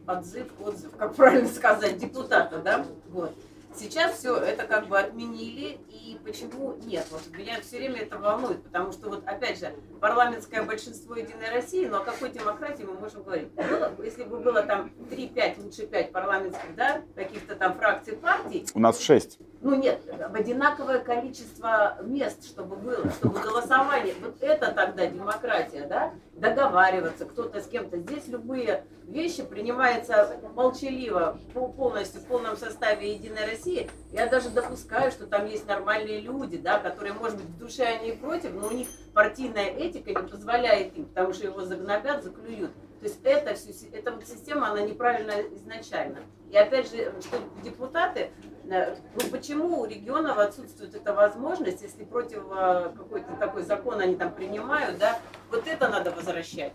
[0.08, 3.34] отзыв, отзыв, как правильно сказать, депутата, да, вот.
[3.76, 7.06] Сейчас все это как бы отменили, и почему нет?
[7.12, 9.72] Вот меня все время это волнует, потому что вот опять же,
[10.02, 13.52] парламентское большинство Единой России, но о какой демократии мы можем говорить?
[13.52, 18.66] Было, если бы было там 3-5, лучше 5 парламентских, да, каких-то там фракций партий.
[18.74, 19.38] У нас 6.
[19.60, 20.02] Ну нет,
[20.34, 24.14] одинаковое количество мест, чтобы было, чтобы голосование.
[24.22, 26.14] Вот это тогда демократия, да?
[26.34, 27.98] Договариваться кто-то с кем-то.
[27.98, 33.90] Здесь любые вещи принимаются молчаливо, полностью, в полном составе Единой России.
[34.12, 38.10] Я даже допускаю, что там есть нормальные люди, да, которые, может быть, в душе они
[38.10, 42.72] и против, но у них партийная этика не позволяет им, потому что его загнобят, заклюют.
[43.00, 46.20] То есть эта вот система, она неправильно изначально.
[46.52, 48.32] И опять же, что депутаты,
[48.68, 54.34] ну почему у регионов отсутствует эта возможность, если против э, какой-то такой закон они там
[54.34, 56.74] принимают, да, вот это надо возвращать.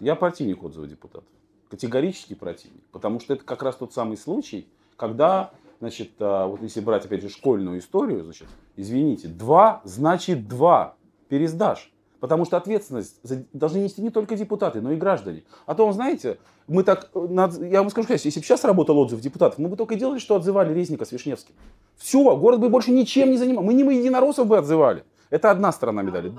[0.00, 1.28] Я противник отзыва депутатов.
[1.68, 2.84] Категорически противник.
[2.92, 7.22] Потому что это как раз тот самый случай, когда, значит, э, вот если брать, опять
[7.22, 10.94] же, школьную историю, значит, извините, два значит два,
[11.28, 11.92] пересдашь.
[12.20, 13.20] Потому что ответственность
[13.52, 15.44] должны нести не только депутаты, но и граждане.
[15.66, 19.68] А то, знаете, мы так, я вам скажу, если бы сейчас работал отзыв депутатов, мы
[19.68, 21.54] бы только делали, что отзывали Резника с Вишневским.
[21.96, 23.62] Все, город бы больше ничем не занимал.
[23.62, 25.04] Мы не мы единороссов бы отзывали.
[25.30, 26.32] Это одна сторона медали.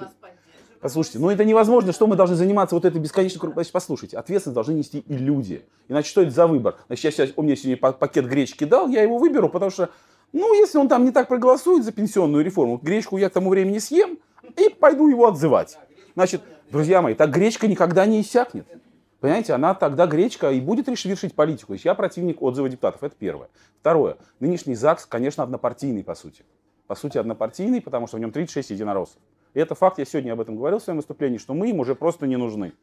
[0.80, 4.56] Послушайте, ну это невозможно, что мы должны заниматься вот этой бесконечной круг- Значит, послушайте, ответственность
[4.56, 5.66] должны нести и люди.
[5.88, 6.76] Иначе что это за выбор?
[6.88, 9.90] Значит, я сейчас, он мне сегодня па- пакет гречки дал, я его выберу, потому что,
[10.34, 13.80] ну, если он там не так проголосует за пенсионную реформу, гречку я к тому времени
[13.80, 14.20] съем
[14.58, 15.78] и пойду его отзывать.
[16.16, 16.42] Значит,
[16.72, 18.68] друзья мои, так гречка никогда не иссякнет.
[19.20, 21.74] Понимаете, она тогда гречка и будет вершить политику.
[21.74, 23.50] Я противник отзыва депутатов, это первое.
[23.80, 26.44] Второе, нынешний ЗАГС, конечно, однопартийный по сути.
[26.86, 29.18] По сути, однопартийный, потому что в нем 36 единороссов.
[29.54, 31.96] И это факт, я сегодня об этом говорил в своем выступлении, что мы им уже
[31.96, 32.74] просто не нужны.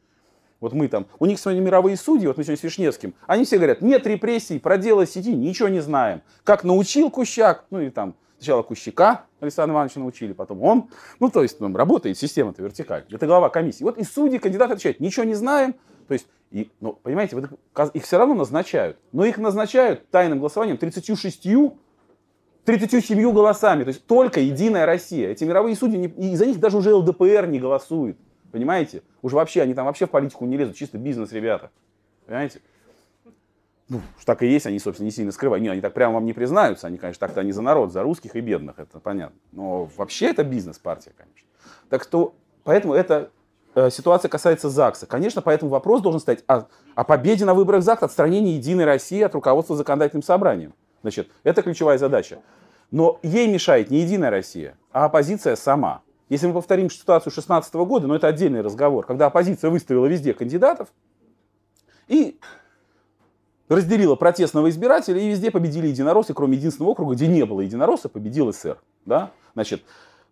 [0.59, 3.57] Вот мы там, у них сегодня мировые судьи, вот мы сегодня с Вишневским, они все
[3.57, 6.21] говорят, нет репрессий, про дело сети ничего не знаем.
[6.43, 11.41] Как научил Кущак, ну и там сначала Кущака Александра Ивановича научили, потом он, ну то
[11.41, 13.83] есть там, работает система-то вертикаль, это глава комиссии.
[13.83, 15.73] Вот и судьи, кандидаты отвечают, ничего не знаем,
[16.07, 17.49] то есть, и, ну, понимаете, вот
[17.95, 21.47] их все равно назначают, но их назначают тайным голосованием 36
[22.65, 25.29] 37 голосами, то есть только Единая Россия.
[25.29, 28.17] Эти мировые судьи, не, и за них даже уже ЛДПР не голосует.
[28.51, 29.03] Понимаете?
[29.21, 31.69] Уже вообще, они там вообще в политику не лезут, чисто бизнес, ребята.
[32.25, 32.61] Понимаете?
[33.87, 35.61] Ну, уж так и есть, они, собственно, не сильно скрывают.
[35.61, 38.35] Не, они так прямо вам не признаются, они, конечно, так-то они за народ, за русских
[38.35, 39.37] и бедных, это понятно.
[39.51, 41.47] Но вообще это бизнес-партия, конечно.
[41.89, 43.29] Так что, поэтому эта
[43.75, 45.05] э, ситуация касается ЗАГСа.
[45.05, 49.35] Конечно, поэтому вопрос должен стоять о, о победе на выборах ЗАГС, отстранении Единой России от
[49.35, 50.73] руководства законодательным собранием.
[51.03, 52.39] Значит, это ключевая задача.
[52.89, 56.01] Но ей мешает не Единая Россия, а оппозиция сама.
[56.29, 60.89] Если мы повторим ситуацию 2016 года, но это отдельный разговор, когда оппозиция выставила везде кандидатов
[62.07, 62.39] и
[63.69, 68.53] разделила протестного избирателя, и везде победили единороссы, кроме единственного округа, где не было единоросса, победил
[68.53, 68.77] СР.
[69.05, 69.31] Да?
[69.53, 69.83] Значит,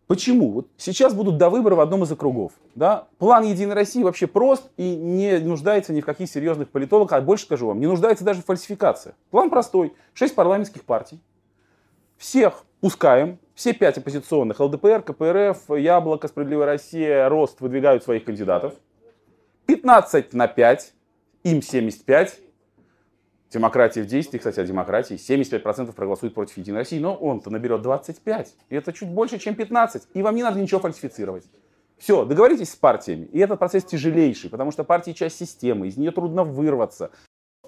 [0.08, 0.52] почему?
[0.52, 2.52] Вот сейчас будут до выбора в одном из округов.
[2.76, 3.08] Да?
[3.18, 7.46] План Единой России вообще прост и не нуждается ни в каких серьезных политологах, а больше
[7.46, 9.16] скажу вам, не нуждается даже в фальсификации.
[9.32, 9.94] План простой.
[10.14, 11.20] Шесть парламентских партий.
[12.18, 18.74] Всех пускаем, все пять оппозиционных, ЛДПР, КПРФ, Яблоко, Справедливая Россия, Рост выдвигают своих кандидатов.
[19.66, 20.94] 15 на 5,
[21.44, 22.40] им 75.
[23.54, 25.16] Демократия в действии, кстати, о демократии.
[25.16, 28.56] 75% проголосуют против Единой России, но он-то наберет 25.
[28.70, 30.08] И это чуть больше, чем 15.
[30.16, 31.46] И вам не надо ничего фальсифицировать.
[31.98, 33.26] Все, договоритесь с партиями.
[33.26, 37.12] И этот процесс тяжелейший, потому что партии часть системы, из нее трудно вырваться.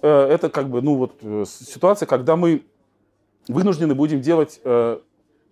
[0.02, 2.66] Э, Это как бы, ну вот, э, ситуация, когда мы
[3.48, 5.00] вынуждены будем делать э,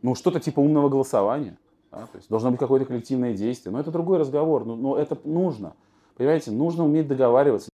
[0.02, 1.60] ну, что-то типа умного голосования.
[1.92, 2.08] Да?
[2.08, 3.72] То есть должно быть какое-то коллективное действие.
[3.72, 4.66] Но это другой разговор.
[4.66, 5.76] Но, но это нужно.
[6.18, 7.70] Понимаете, нужно уметь договариваться.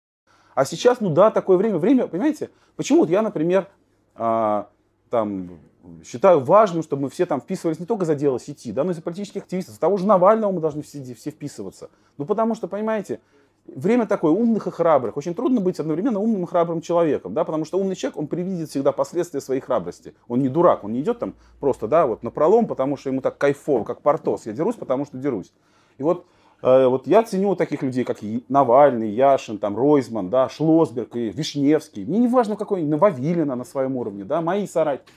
[0.56, 1.78] А сейчас, ну да, такое время.
[1.78, 3.68] Время, понимаете, почему вот я, например,
[4.16, 4.70] а,
[5.10, 5.60] там,
[6.04, 8.94] считаю важным, чтобы мы все там вписывались не только за дело сети, да, но и
[8.94, 9.76] за политических активистов.
[9.76, 11.90] За того же Навального мы должны все, все вписываться.
[12.18, 13.20] Ну потому что, понимаете,
[13.66, 15.18] время такое умных и храбрых.
[15.18, 18.70] Очень трудно быть одновременно умным и храбрым человеком, да, потому что умный человек, он предвидит
[18.70, 20.16] всегда последствия своей храбрости.
[20.28, 23.22] Он не дурак, он не идет там просто, да, вот на пролом, потому что ему
[23.22, 24.46] так кайфово, как Портос.
[24.46, 25.52] Я дерусь, потому что дерусь.
[25.98, 26.26] И вот,
[26.62, 32.06] вот я ценю таких людей, как Навальный, Яшин, там, Ройзман, да, Шлосберг и Вишневский.
[32.06, 35.14] Мне не важно, какой Нововилина на своем уровне, да, мои соратники.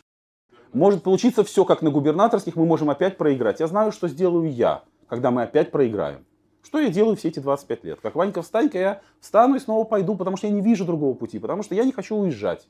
[0.72, 3.60] Может получиться все, как на губернаторских, мы можем опять проиграть.
[3.60, 6.26] Я знаю, что сделаю я, когда мы опять проиграем.
[6.62, 8.00] Что я делаю все эти 25 лет?
[8.02, 11.38] Как Ванька встань-ка, я встану и снова пойду, потому что я не вижу другого пути,
[11.38, 12.68] потому что я не хочу уезжать.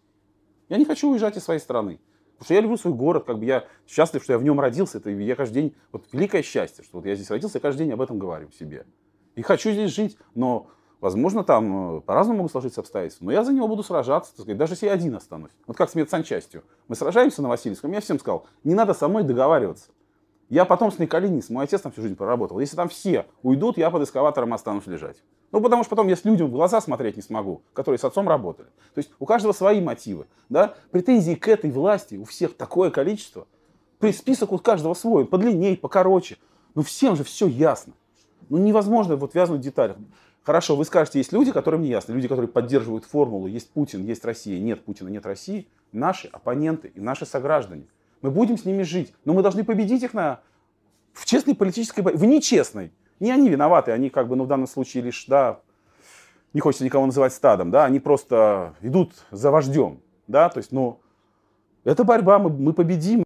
[0.68, 1.98] Я не хочу уезжать из своей страны.
[2.38, 4.98] Потому что я люблю свой город, как бы я счастлив, что я в нем родился.
[4.98, 7.92] Это я каждый день, вот великое счастье, что вот я здесь родился, и каждый день
[7.92, 8.87] об этом говорю себе.
[9.35, 10.68] И хочу здесь жить, но,
[11.01, 13.24] возможно, там э, по-разному могут сложиться обстоятельства.
[13.24, 15.51] Но я за него буду сражаться, так сказать, даже если я один останусь.
[15.66, 16.62] Вот как с медсанчастью.
[16.87, 19.90] Мы сражаемся на Васильевском, я всем сказал, не надо со мной договариваться.
[20.48, 22.61] Я потомственный калинист, мой отец там всю жизнь проработал.
[22.61, 25.22] Если там все уйдут, я под эскаватором останусь лежать.
[25.50, 28.28] Ну, потому что потом я с людям в глаза смотреть не смогу, которые с отцом
[28.28, 28.68] работали.
[28.94, 30.26] То есть у каждого свои мотивы.
[30.48, 30.74] Да?
[30.90, 33.46] Претензий к этой власти у всех такое количество.
[33.98, 36.37] При- Список у каждого свой, подлиннее, покороче.
[36.74, 37.94] Ну, всем же все ясно.
[38.50, 39.96] Ну, невозможно вот вязнуть в деталях.
[40.42, 42.12] Хорошо, вы скажете, есть люди, которым не ясно.
[42.12, 45.66] Люди, которые поддерживают формулу, есть Путин, есть Россия, нет Путина, нет России.
[45.92, 47.87] Наши оппоненты и наши сограждане.
[48.20, 50.40] Мы будем с ними жить, но мы должны победить их на...
[51.12, 52.18] в честной политической борьбе.
[52.18, 52.92] В нечестной.
[53.20, 55.61] Не они виноваты, они как бы, ну, в данном случае лишь, да,
[56.53, 61.01] не хочется никого называть стадом, да, они просто идут за вождем, да, то есть, ну,
[61.84, 63.24] это борьба, мы, мы победим.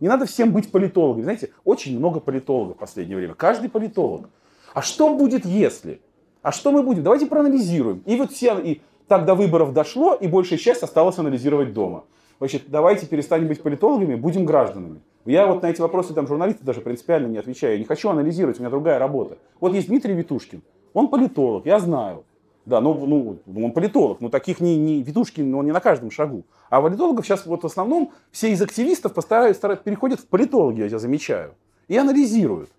[0.00, 1.24] Не надо всем быть политологами.
[1.24, 3.34] Знаете, очень много политологов в последнее время.
[3.34, 4.28] Каждый политолог.
[4.72, 6.00] А что будет, если?
[6.42, 7.02] А что мы будем?
[7.02, 8.02] Давайте проанализируем.
[8.06, 12.04] И вот все, и так до выборов дошло, и большая часть осталась анализировать дома.
[12.38, 15.00] Значит, давайте перестанем быть политологами, будем гражданами.
[15.28, 17.74] Я вот на эти вопросы там журналисты даже принципиально не отвечаю.
[17.74, 19.36] Я не хочу анализировать, у меня другая работа.
[19.60, 20.62] Вот есть Дмитрий Витушкин.
[20.94, 22.24] Он политолог, я знаю.
[22.64, 26.10] Да, ну, ну, ну, он политолог, но таких не, не Витушкин, он не на каждом
[26.10, 26.44] шагу.
[26.70, 30.98] А политологов сейчас вот в основном все из активистов постараются, стараются, переходят в политологи, я
[30.98, 31.54] замечаю,
[31.88, 32.70] и анализируют.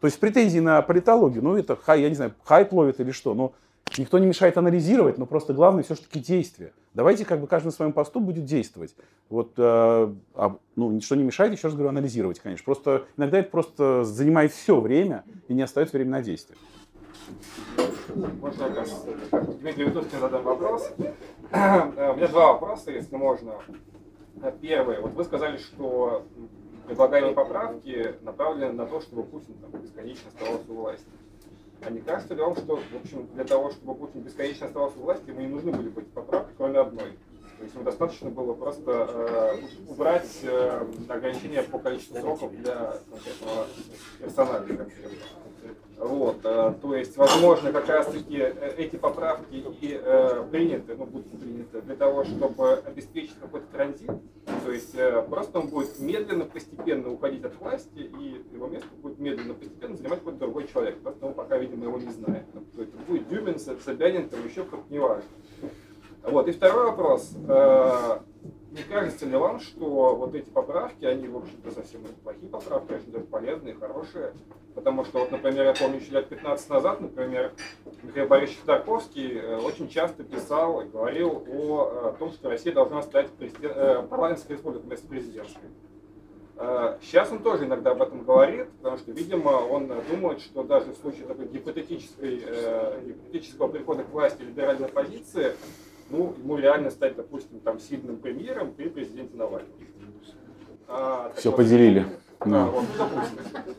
[0.00, 3.34] То есть претензии на политологию, ну это, хай, я не знаю, хайп ловит или что,
[3.34, 3.52] но
[3.98, 6.72] никто не мешает анализировать, но просто главное все-таки действие.
[6.94, 8.94] Давайте как бы каждый на своем посту будет действовать.
[9.28, 9.62] Вот, э,
[10.34, 12.64] а, ну, ничто не мешает, еще раз говорю, анализировать, конечно.
[12.64, 16.58] Просто иногда это просто занимает все время и не остается времени на действие.
[18.40, 18.70] Можно я
[19.30, 20.90] как Дмитрий Витушкин задам вопрос?
[21.52, 23.54] Э, у меня два вопроса, если можно.
[24.60, 25.00] Первый.
[25.00, 26.24] Вот вы сказали, что
[26.86, 31.06] предлагаемые поправки направлены на то, чтобы Путин там, бесконечно оставался у власти.
[31.86, 35.02] А не кажется ли вам, что в общем, для того, чтобы Путин бесконечно оставался у
[35.02, 37.18] власти, ему не нужны были быть поправки, кроме одной?
[37.58, 43.66] То есть ему достаточно было просто э, убрать э, ограничения по количеству сроков для конкретного
[44.18, 44.88] персонажа.
[45.96, 51.30] Вот, э, то есть, возможно, как раз-таки э, эти поправки и э, приняты, ну, будут
[51.40, 54.10] приняты для того, чтобы обеспечить какой-то транзит.
[54.64, 54.94] То есть,
[55.28, 60.18] просто он будет медленно, постепенно уходить от власти, и его место будет медленно, постепенно занимать
[60.18, 60.98] какой-то другой человек.
[61.00, 62.44] Просто мы пока, видимо, его не знаем.
[62.76, 65.24] Это будет Дюмин, Собянин, там еще кто-то, неважно.
[66.24, 67.32] Вот, и второй вопрос.
[67.48, 68.18] Э,
[68.72, 72.94] не кажется ли вам, что вот эти поправки, они, в общем-то, совсем не плохие поправки,
[72.94, 74.32] очень даже полезные, хорошие?
[74.74, 77.52] Потому что, вот, например, я помню, еще лет 15 назад, например,
[78.02, 83.02] Михаил Борисович Тарковский э, очень часто писал и говорил о, э, том, что Россия должна
[83.02, 85.68] стать президент, парламентской республикой вместо президентской.
[87.02, 90.96] Сейчас он тоже иногда об этом говорит, потому что, видимо, он думает, что даже в
[90.96, 92.44] случае такой гипотетической,
[93.06, 95.56] гипотетического прихода к власти либеральной оппозиции,
[96.10, 99.70] ну, ему реально стать, допустим, там, сильным премьером при президенте Навальном.
[100.86, 102.06] А, Все вот, поделили.
[102.44, 102.84] Да, вот,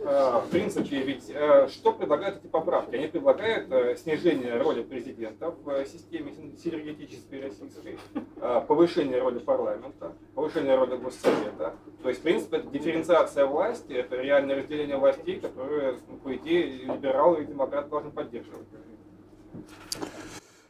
[0.05, 2.95] а, в принципе, ведь а, что предлагают эти поправки?
[2.95, 7.99] Они предлагают а, снижение роли президента в системе синергетической российской,
[8.41, 11.76] а, повышение роли парламента, повышение роли госсовета.
[12.01, 16.65] То есть, в принципе, это дифференциация власти, это реальное разделение властей, которое, ну, по идее,
[16.86, 18.67] либералы и демократы должны поддерживать.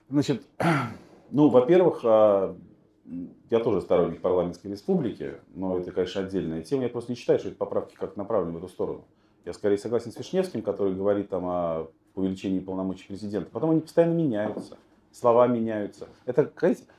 [0.10, 0.44] Значит,
[1.32, 2.56] ну, во-первых, а,
[3.50, 6.84] я тоже сторонник парламентской республики, но это, конечно, отдельная тема.
[6.84, 9.06] Я просто не считаю, что эти поправки как направлены в эту сторону.
[9.46, 13.50] Я скорее согласен с Вишневским, который говорит там о увеличении полномочий президента.
[13.52, 14.78] Потом они постоянно меняются,
[15.12, 16.08] слова меняются.
[16.26, 16.52] Это,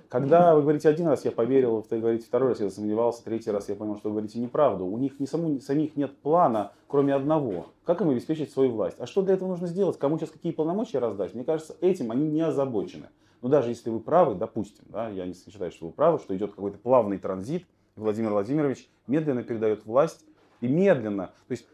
[0.08, 3.68] когда вы говорите один раз, я поверил, вы говорите второй раз, я засомневался, третий раз
[3.68, 4.86] я понял, что вы говорите неправду.
[4.86, 7.66] У них ни саму, самих нет плана, кроме одного.
[7.84, 8.96] Как им обеспечить свою власть?
[9.00, 9.98] А что для этого нужно сделать?
[9.98, 11.34] Кому сейчас какие полномочия раздать?
[11.34, 13.08] Мне кажется, этим они не озабочены.
[13.46, 16.50] Но даже если вы правы, допустим, да, я не считаю, что вы правы, что идет
[16.50, 20.24] какой-то плавный транзит, Владимир Владимирович медленно передает власть
[20.60, 21.64] и медленно, то есть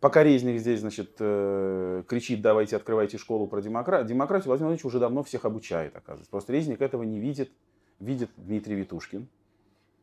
[0.00, 4.98] пока Резник здесь, значит, э, кричит, давайте открывайте школу про демократию, демократию Владимир Владимирович уже
[4.98, 6.32] давно всех обучает, оказывается.
[6.32, 7.52] Просто Резник этого не видит,
[8.00, 9.28] видит Дмитрий Витушкин,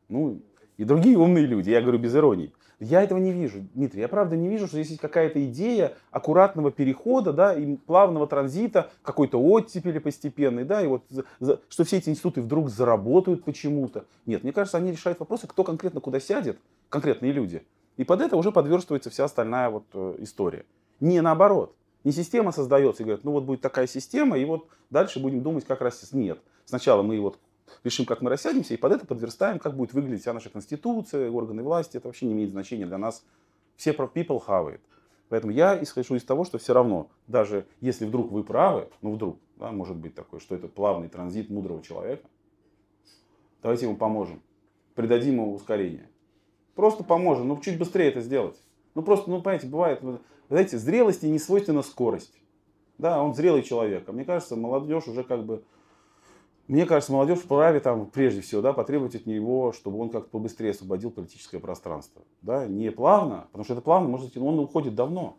[0.07, 0.41] ну,
[0.77, 2.53] и другие умные люди, я говорю без иронии.
[2.79, 4.01] Я этого не вижу, Дмитрий.
[4.01, 8.91] Я правда не вижу, что здесь есть какая-то идея аккуратного перехода, да, и плавного транзита,
[9.01, 11.03] какой-то оттепели постепенной, да, и вот
[11.69, 14.05] что все эти институты вдруг заработают почему-то.
[14.27, 16.59] Нет, мне кажется, они решают вопросы, кто конкретно куда сядет,
[16.89, 17.63] конкретные люди.
[17.97, 20.65] И под это уже подверстывается вся остальная вот э, история.
[20.99, 21.73] Не наоборот.
[22.03, 25.65] Не система создается и говорит, ну вот будет такая система, и вот дальше будем думать,
[25.65, 26.39] как раз нет.
[26.65, 27.39] Сначала мы вот
[27.83, 31.63] решим, как мы рассядемся, и под это подверстаем, как будет выглядеть вся наша конституция, органы
[31.63, 31.97] власти.
[31.97, 33.23] Это вообще не имеет значения для нас.
[33.75, 34.79] Все про people have it.
[35.29, 39.39] Поэтому я исхожу из того, что все равно, даже если вдруг вы правы, ну вдруг,
[39.57, 42.25] да, может быть такое, что это плавный транзит мудрого человека,
[43.61, 44.41] давайте ему поможем,
[44.95, 46.09] придадим ему ускорение.
[46.75, 48.55] Просто поможем, ну чуть быстрее это сделать.
[48.95, 50.01] Ну просто, ну понимаете, бывает,
[50.49, 52.33] знаете, зрелости не свойственна скорость.
[52.97, 54.07] Да, он зрелый человек.
[54.07, 55.63] А мне кажется, молодежь уже как бы
[56.67, 60.71] мне кажется, молодежь вправе там, прежде всего, да, потребовать от него, чтобы он как-то побыстрее
[60.71, 62.23] освободил политическое пространство.
[62.41, 65.37] Да, не плавно, потому что это плавно, может быть, он уходит давно.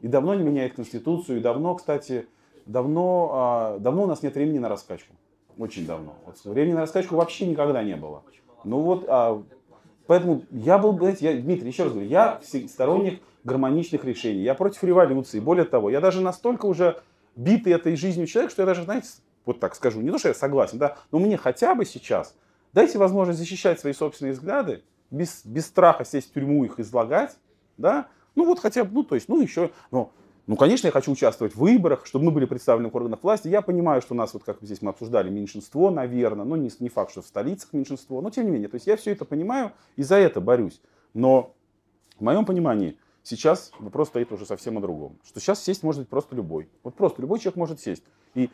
[0.00, 2.26] И давно не меняет Конституцию, и давно, кстати,
[2.64, 5.14] давно, а, давно у нас нет времени на раскачку.
[5.58, 6.14] Очень давно.
[6.24, 8.22] Вот времени на раскачку вообще никогда не было.
[8.64, 9.42] Ну вот, а,
[10.06, 14.40] поэтому я был, знаете, я, Дмитрий, еще раз говорю, я сторонник гармоничных решений.
[14.40, 15.38] Я против революции.
[15.38, 17.02] Более того, я даже настолько уже
[17.36, 19.08] битый этой жизнью человек, что я даже, знаете,
[19.44, 22.34] вот так скажу, не то, что я согласен, да, но мне хотя бы сейчас
[22.72, 27.36] дайте возможность защищать свои собственные взгляды, без, без страха сесть в тюрьму их излагать,
[27.76, 30.12] да, ну вот хотя бы, ну то есть, ну еще, ну,
[30.46, 33.46] ну, конечно, я хочу участвовать в выборах, чтобы мы были представлены в органах власти.
[33.46, 36.88] Я понимаю, что у нас, вот как здесь мы обсуждали, меньшинство, наверное, но не, не
[36.88, 39.70] факт, что в столицах меньшинство, но тем не менее, то есть я все это понимаю
[39.94, 40.80] и за это борюсь.
[41.14, 41.54] Но
[42.18, 45.20] в моем понимании сейчас вопрос стоит уже совсем о другом.
[45.24, 46.68] Что сейчас сесть может быть просто любой.
[46.82, 48.02] Вот просто любой человек может сесть.
[48.34, 48.50] И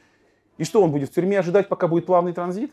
[0.58, 2.72] и что, он будет в тюрьме ожидать, пока будет плавный транзит?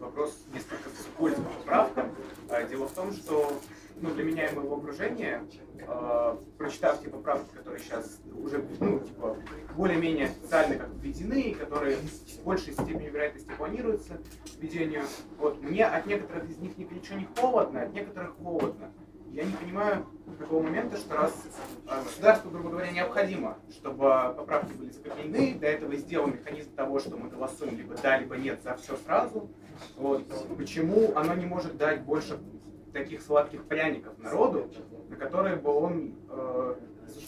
[0.00, 2.14] Вопрос несколько с поправкам.
[2.48, 3.50] А, дело в том, что
[4.00, 5.42] ну, для меня и моего окружения,
[5.78, 9.36] э, прочитав те поправки, которые сейчас уже, ну, типа,
[9.76, 15.02] более-менее официально как введены, которые с большей степенью вероятности планируются к введению,
[15.38, 18.92] вот, мне от некоторых из них ничего не холодно, от некоторых холодно.
[19.32, 20.04] Я не понимаю
[20.38, 21.32] такого момента, что раз
[21.88, 27.16] э, государству, грубо говоря, необходимо, чтобы поправки были закреплены, до этого сделан механизм того, что
[27.16, 29.48] мы голосуем либо да, либо нет за все сразу,
[29.96, 30.26] вот,
[30.58, 32.38] почему оно не может дать больше
[32.92, 34.70] таких сладких пряников народу,
[35.08, 36.74] на которые бы он э,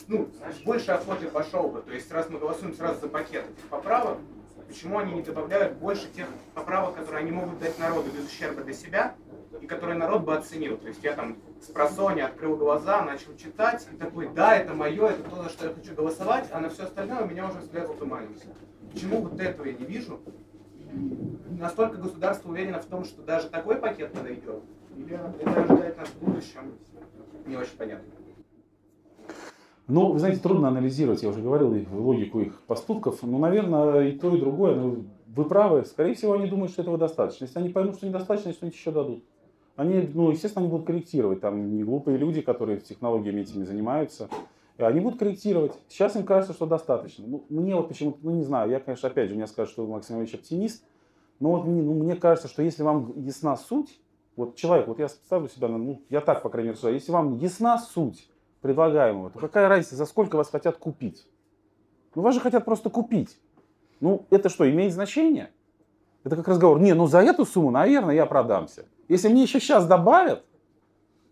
[0.07, 1.81] ну, с большей охотой пошел бы.
[1.81, 4.19] То есть раз мы голосуем сразу за пакет этих поправок,
[4.69, 8.75] почему они не добавляют больше тех поправок, которые они могут дать народу без ущерба для
[8.75, 9.15] себя,
[9.65, 10.77] и которые народ бы оценил.
[10.77, 15.09] То есть я там с просони открыл глаза, начал читать, и такой, да, это мое,
[15.09, 17.89] это то, за что я хочу голосовать, а на все остальное у меня уже взгляд
[17.89, 18.49] затуманился.
[18.93, 20.21] Почему вот этого я не вижу?
[21.59, 24.63] Настолько государство уверено в том, что даже такой пакет подойдет,
[24.97, 26.75] или это ожидает нас в будущем,
[27.47, 28.13] не очень понятно.
[29.87, 33.23] Ну, вы знаете, трудно анализировать, я уже говорил, их логику их поступков.
[33.23, 34.77] Ну, наверное, и то, и другое.
[34.77, 35.85] Ну, вы правы.
[35.85, 37.45] Скорее всего, они думают, что этого достаточно.
[37.45, 39.25] Если они поймут, что недостаточно, что-нибудь еще дадут.
[39.77, 41.41] Они, ну, естественно, они будут корректировать.
[41.41, 44.29] Там не глупые люди, которые технологиями этими занимаются.
[44.79, 45.73] Они будут корректировать.
[45.89, 47.27] Сейчас им кажется, что достаточно.
[47.27, 50.19] Ну, мне вот почему-то, ну, не знаю, я, конечно, опять же, мне скажут, что Максим
[50.19, 50.85] Ильич оптимист.
[51.41, 54.01] Но вот мне, ну, мне кажется, что если вам ясна суть,
[54.37, 57.79] вот человек, вот я ставлю себя, ну, я так, по крайней мере, если вам ясна
[57.79, 58.29] суть
[58.61, 61.27] предлагаемого, то какая разница, за сколько вас хотят купить?
[62.15, 63.39] Ну, вас же хотят просто купить.
[64.01, 65.51] Ну, это что, имеет значение?
[66.25, 66.81] Это как разговор.
[66.81, 68.87] Не, ну за эту сумму, наверное, я продамся.
[69.09, 70.45] Если мне еще сейчас добавят,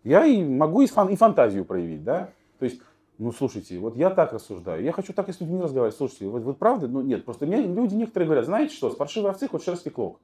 [0.03, 2.29] я и могу и, фан, и фантазию проявить, да?
[2.59, 2.81] То есть,
[3.17, 4.83] ну, слушайте, вот я так рассуждаю.
[4.83, 5.97] Я хочу так и с людьми разговаривать.
[5.97, 6.87] Слушайте, вот, вот правда?
[6.87, 10.19] Ну, нет, просто мне люди некоторые говорят, знаете что, с паршивой овцы хоть шерсти клок.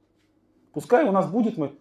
[0.74, 1.72] Пускай у нас будет, мы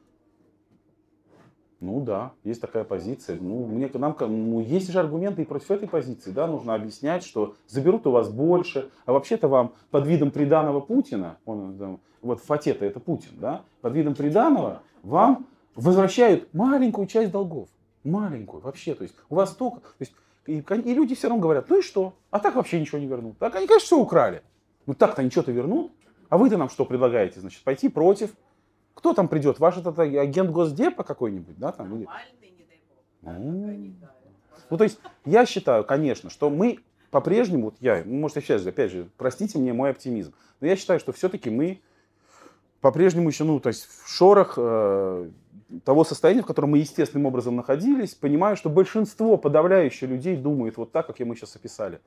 [1.81, 3.39] ну да, есть такая позиция.
[3.41, 6.33] Ну, мне, нам, ну, есть же аргументы и против этой позиции.
[6.33, 6.49] Да?
[6.49, 12.01] Нужно объяснять, что заберут у вас больше, а вообще-то вам под видом приданого Путина, он,
[12.21, 13.63] вот Фатета это Путин, да?
[13.81, 15.47] под видом приданого вам
[15.83, 17.69] возвращают маленькую часть долгов.
[18.05, 18.95] Маленькую вообще.
[18.95, 19.81] То есть у вас только...
[19.81, 20.13] То есть,
[20.47, 22.15] и, и люди все равно говорят, ну и что?
[22.31, 23.39] А так вообще ничего не вернут.
[23.39, 24.43] Так они, конечно, все украли.
[24.87, 25.93] Ну так-то они что-то вернут.
[26.29, 27.41] А вы-то нам что предлагаете?
[27.41, 28.31] Значит, пойти против
[28.99, 29.61] кто там придет?
[29.61, 31.71] Ваш этот агент Госдепа какой-нибудь, да?
[31.71, 32.09] Там, или...
[33.23, 36.81] Ну, то есть, я считаю, конечно, что мы
[37.13, 40.75] по-прежнему, вот я, ну, может, сейчас же, опять же, простите мне мой оптимизм, но я
[40.75, 41.81] считаю, что все-таки мы
[42.81, 45.31] по-прежнему еще, ну, то есть в шорах э,
[45.85, 50.93] того состояния, в котором мы естественным образом находились, понимаю, что большинство, подавляющее людей думает вот
[50.93, 52.01] так, как мы сейчас описали.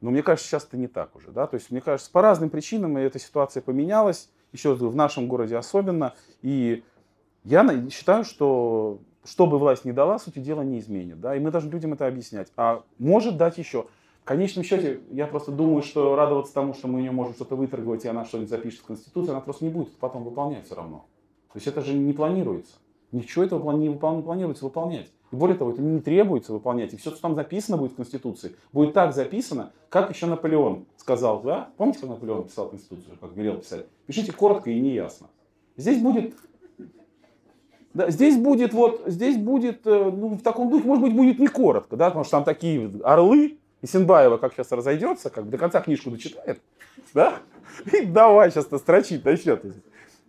[0.00, 2.50] Но мне кажется, сейчас это не так уже, да, то есть мне кажется, по разным
[2.50, 6.14] причинам эта ситуация поменялась, еще раз говорю, в нашем городе особенно.
[6.42, 6.84] И
[7.44, 11.20] я считаю, что что бы власть не дала, сути дела не изменит.
[11.20, 11.36] Да?
[11.36, 12.48] И мы должны людям это объяснять.
[12.56, 13.86] А может дать еще.
[14.22, 18.04] В конечном счете, я просто думаю, что радоваться тому, что мы у можем что-то выторговать,
[18.04, 21.06] и она что-нибудь запишет в Конституцию, она просто не будет потом выполнять все равно.
[21.52, 22.74] То есть это же не планируется.
[23.12, 25.10] Ничего этого не, планируется выполнять.
[25.30, 26.92] И более того, это не требуется выполнять.
[26.92, 31.42] И все, что там записано будет в Конституции, будет так записано, как еще Наполеон сказал.
[31.42, 31.70] Да?
[31.76, 33.86] Помните, как Наполеон писал Конституцию, как велел писать?
[34.06, 35.28] Пишите коротко и неясно.
[35.76, 36.34] Здесь будет
[37.94, 41.48] да, здесь будет вот, здесь будет, э, ну, в таком духе, может быть, будет не
[41.48, 45.80] коротко, да, потому что там такие орлы, и Синбаева как сейчас разойдется, как до конца
[45.80, 46.60] книжку дочитает,
[47.14, 47.38] да,
[47.92, 49.64] и давай сейчас настрочить начнет.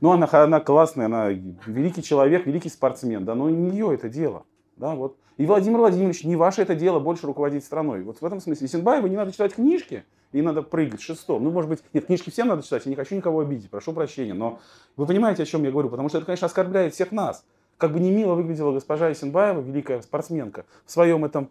[0.01, 4.45] Ну, она, она классная, она великий человек, великий спортсмен, да, но не ее это дело.
[4.77, 5.17] Да, вот.
[5.37, 8.03] И Владимир Владимирович, не ваше это дело больше руководить страной.
[8.03, 8.67] Вот в этом смысле.
[8.67, 11.43] Исенбаева не надо читать книжки, и надо прыгать шестом.
[11.43, 14.33] Ну, может быть, нет, книжки всем надо читать, я не хочу никого обидеть, прошу прощения.
[14.33, 14.59] Но
[14.95, 17.45] вы понимаете, о чем я говорю, потому что это, конечно, оскорбляет всех нас.
[17.77, 21.49] Как бы не мило выглядела госпожа Исенбаева, великая спортсменка, в своем этом,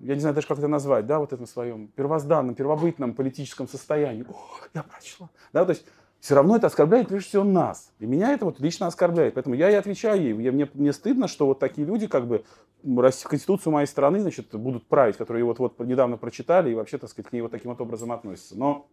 [0.00, 4.24] я не знаю даже, как это назвать, да, вот этом своем первозданном, первобытном политическом состоянии.
[4.28, 4.36] О,
[4.74, 5.30] я прочла.
[5.52, 5.84] Да, то есть
[6.20, 7.92] все равно это оскорбляет прежде всего нас.
[8.00, 9.34] И меня это вот лично оскорбляет.
[9.34, 10.42] Поэтому я и отвечаю ей.
[10.42, 12.44] Я, мне, мне стыдно, что вот такие люди, как бы,
[12.82, 17.30] Конституцию моей страны, значит, будут править, которые вот, вот недавно прочитали и вообще, так сказать,
[17.30, 18.58] к ней вот таким вот образом относятся.
[18.58, 18.88] Но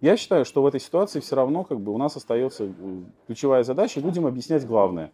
[0.00, 3.62] я считаю, что в этой ситуации все равно как бы у нас остается э, ключевая
[3.62, 5.12] задача людям объяснять главное.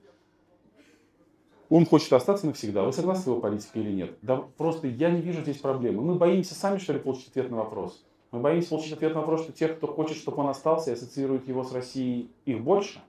[1.69, 2.85] Он хочет остаться навсегда.
[2.85, 4.17] Вы согласны с его политикой или нет?
[4.23, 6.03] Да просто я не вижу здесь проблемы.
[6.03, 8.06] Мы боимся сами, что ли, получить ответ на вопрос.
[8.33, 11.49] Мы боимся получить ответ на вопрос, что тех, кто хочет, чтобы он остался и ассоциирует
[11.49, 13.01] его с Россией, их больше.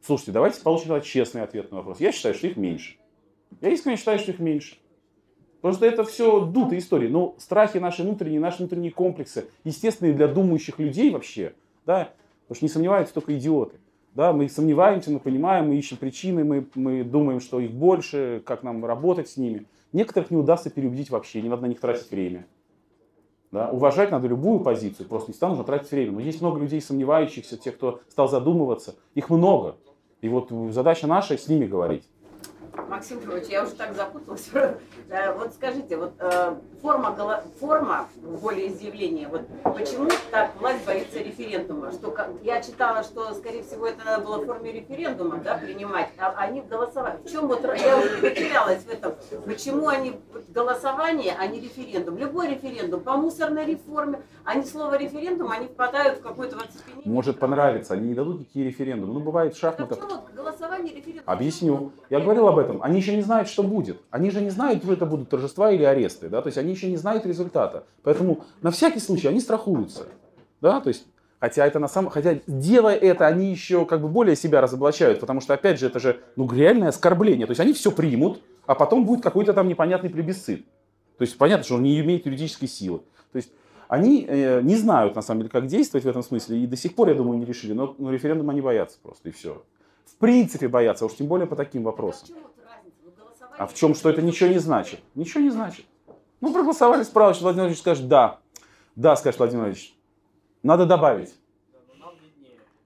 [0.00, 2.00] Слушайте, давайте получим честный ответ на вопрос.
[2.00, 2.96] Я считаю, что их меньше.
[3.60, 4.76] Я искренне считаю, что их меньше.
[5.60, 7.08] Что это все дутые истории.
[7.08, 11.54] Но страхи наши внутренние, наши внутренние комплексы, естественные для думающих людей вообще,
[11.86, 12.12] да,
[12.42, 13.76] потому что не сомневаются только идиоты.
[14.14, 18.62] Да, мы сомневаемся, мы понимаем, мы ищем причины, мы, мы думаем, что их больше, как
[18.62, 19.66] нам работать с ними.
[19.92, 22.46] Некоторых не удастся переубедить вообще, не надо на них тратить время.
[23.52, 23.68] Да?
[23.70, 26.12] Уважать надо любую позицию, просто не стану тратить время.
[26.12, 28.96] Но есть много людей сомневающихся, тех, кто стал задумываться.
[29.14, 29.76] Их много.
[30.22, 32.08] И вот задача наша с ними говорить.
[32.88, 34.50] Максим Петрович, я уже так запуталась.
[35.08, 37.14] Э, вот скажите, вот э, форма,
[37.60, 41.92] форма волеизъявления, вот почему так власть боится референдума?
[41.92, 46.32] Что я читала, что, скорее всего, это надо было в форме референдума да, принимать, а
[46.38, 47.18] они голосовали.
[47.22, 49.14] В чем вот я уже потерялась в этом?
[49.44, 50.18] Почему они
[50.48, 52.16] голосование, а не референдум?
[52.16, 56.68] Любой референдум по мусорной реформе, они слово референдум, они впадают в какой-то вот
[57.04, 59.12] Может понравиться, они не дадут никакие референдумы.
[59.12, 59.98] Ну, бывает в шахматах.
[59.98, 60.22] референдум?
[61.24, 61.92] Объясню.
[62.10, 62.82] Я говорил об этом.
[62.82, 64.00] Они еще не знают, что будет.
[64.10, 66.28] Они же не знают, это будут торжества или аресты.
[66.28, 66.42] Да?
[66.42, 67.84] То есть они еще не знают результата.
[68.02, 70.06] Поэтому на всякий случай они страхуются.
[70.60, 70.80] Да?
[70.80, 71.06] То есть,
[71.40, 75.20] хотя, это на самом, хотя делая это, они еще как бы более себя разоблачают.
[75.20, 77.46] Потому что, опять же, это же ну, реальное оскорбление.
[77.46, 80.64] То есть они все примут, а потом будет какой-то там непонятный плебисцит.
[81.18, 83.00] То есть понятно, что он не имеет юридической силы.
[83.32, 83.52] То есть
[83.92, 86.60] они э, не знают, на самом деле, как действовать в этом смысле.
[86.60, 87.74] И до сих пор, я думаю, не решили.
[87.74, 89.62] Но, но референдум они боятся просто, и все.
[90.06, 92.36] В принципе боятся, а уж тем более по таким вопросам.
[93.58, 95.00] А в чем, что это ничего не значит?
[95.14, 95.86] Ничего не значит.
[96.40, 98.40] Ну, проголосовали справочно, Владимир Владимирович скажет «да».
[98.96, 99.96] Да, скажет Владимир Владимирович.
[100.62, 101.34] Надо добавить.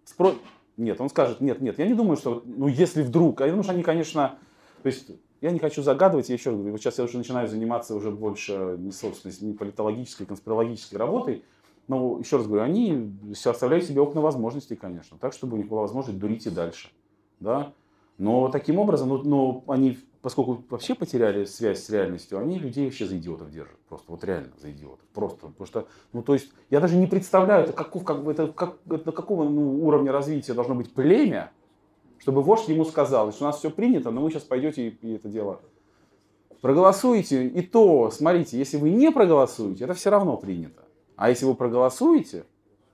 [0.05, 0.35] Спро...
[0.77, 3.73] Нет, он скажет, нет, нет, я не думаю, что, ну, если вдруг, я думаю, что
[3.73, 4.39] они, конечно,
[4.83, 5.11] то есть,
[5.41, 8.77] я не хочу загадывать, я еще говорю, вот сейчас я уже начинаю заниматься уже больше
[8.79, 11.45] не собственной, не политологической, конспирологической работой,
[11.89, 13.11] но еще раз говорю, они
[13.45, 16.91] оставляют себе окна возможностей, конечно, так, чтобы у них была возможность дурить и дальше,
[17.41, 17.73] да,
[18.19, 23.07] но таким образом, ну, но они поскольку вообще потеряли связь с реальностью, они людей вообще
[23.07, 23.79] за идиотов держат.
[23.89, 25.07] Просто вот реально за идиотов.
[25.15, 25.47] Просто.
[25.47, 29.13] Потому что, ну то есть, я даже не представляю, это, каков, как, это, как, это
[29.13, 31.53] какого ну, уровня развития должно быть племя,
[32.19, 35.15] чтобы вождь ему сказал, что у нас все принято, но вы сейчас пойдете и, и
[35.15, 35.61] это дело
[36.61, 37.47] проголосуете.
[37.47, 40.83] И то, смотрите, если вы не проголосуете, это все равно принято.
[41.15, 42.45] А если вы проголосуете,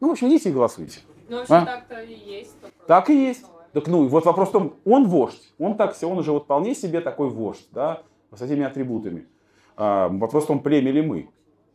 [0.00, 1.00] ну, в общем, идите и голосуйте.
[1.30, 1.64] Ну, вообще а?
[1.64, 2.54] так-то и есть.
[2.86, 3.46] Так и есть.
[3.72, 6.74] Так ну, вот вопрос в том, он вождь, он так все, он уже вот вполне
[6.74, 9.26] себе такой вождь, да, с этими атрибутами.
[9.76, 11.30] А, вопрос в том, племя ли мы.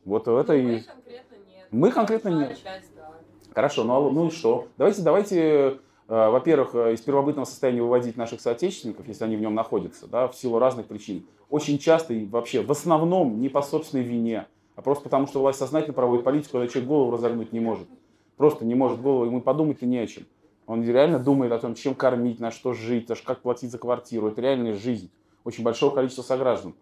[0.06, 0.64] Вот это ну, и...
[0.64, 1.68] Мы конкретно нет.
[1.72, 2.50] Мы конкретно нет.
[2.64, 3.12] Часть, да.
[3.54, 4.68] Хорошо, ну, ну и что?
[4.78, 5.78] Давайте, давайте, э,
[6.08, 10.36] во-первых, э, из первобытного состояния выводить наших соотечественников, если они в нем находятся, да, в
[10.36, 11.26] силу разных причин.
[11.50, 14.46] Очень часто и вообще, в основном, не по собственной вине,
[14.76, 17.88] а просто потому, что власть сознательно проводит политику, когда человек голову разогнуть не может.
[18.36, 20.24] Просто не может голову, ему подумать-то не о чем.
[20.68, 24.28] Он реально думает о том, чем кормить, на что жить, даже как платить за квартиру.
[24.28, 25.10] Это реальная жизнь
[25.46, 26.76] очень большого количества сограждан.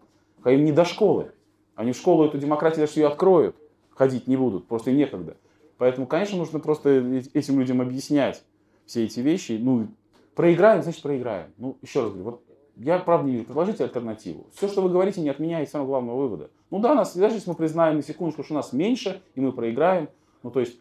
[0.44, 1.32] А им не до школы.
[1.76, 3.56] Они в школу эту демократию даже ее откроют,
[3.92, 5.38] ходить не будут, просто некогда.
[5.78, 6.90] Поэтому, конечно, нужно просто
[7.34, 8.44] этим людям объяснять
[8.86, 9.60] все эти вещи.
[9.62, 9.88] Ну,
[10.34, 11.52] проиграем, значит проиграем.
[11.58, 12.42] Ну, еще раз говорю, вот
[12.78, 13.46] я, правда, не вижу.
[13.46, 14.48] Предложите альтернативу.
[14.56, 16.50] Все, что вы говорите, не отменяет самого главного вывода.
[16.72, 20.10] Ну да, нас, даже если мы признаем на секундочку, что нас меньше, и мы проиграем,
[20.42, 20.80] ну то есть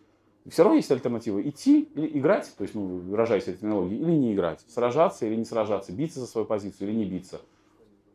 [0.51, 1.41] все равно есть альтернатива.
[1.41, 4.61] Идти или играть, то есть, ну, выражаясь этой терминологией, или не играть.
[4.69, 7.41] Сражаться или не сражаться, биться за свою позицию или не биться.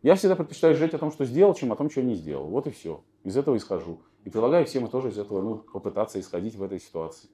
[0.03, 2.45] Я всегда предпочитаю жить о том, что сделал, чем о том, что не сделал.
[2.45, 3.01] Вот и все.
[3.23, 3.99] Из этого исхожу.
[4.25, 7.29] И предлагаю всем тоже из этого ну, попытаться исходить в этой ситуации.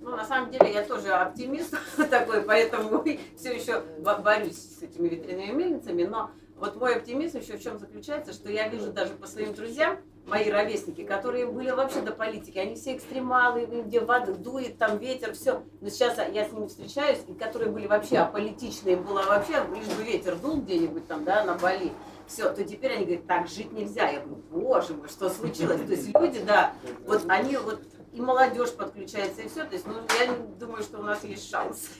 [0.00, 1.76] Ну, на самом деле, я тоже оптимист
[2.10, 3.04] такой, поэтому
[3.36, 6.04] все еще борюсь с этими ветряными мельницами.
[6.04, 9.98] Но вот мой оптимизм еще в чем заключается, что я вижу даже по своим друзьям,
[10.26, 15.32] мои ровесники, которые были вообще до политики, они все экстремалы, где вода дует, там ветер,
[15.34, 15.62] все.
[15.80, 20.02] Но сейчас я с ними встречаюсь, и которые были вообще аполитичные, было вообще, лишь бы
[20.02, 21.92] ветер дул где-нибудь там, да, на Бали,
[22.26, 24.10] все, то теперь они говорят, так жить нельзя.
[24.10, 25.80] Я говорю, боже мой, что случилось?
[25.80, 26.72] То есть люди, да,
[27.06, 27.80] вот они вот
[28.12, 29.64] и молодежь подключается, и все.
[29.64, 31.90] То есть, ну, я думаю, что у нас есть шанс.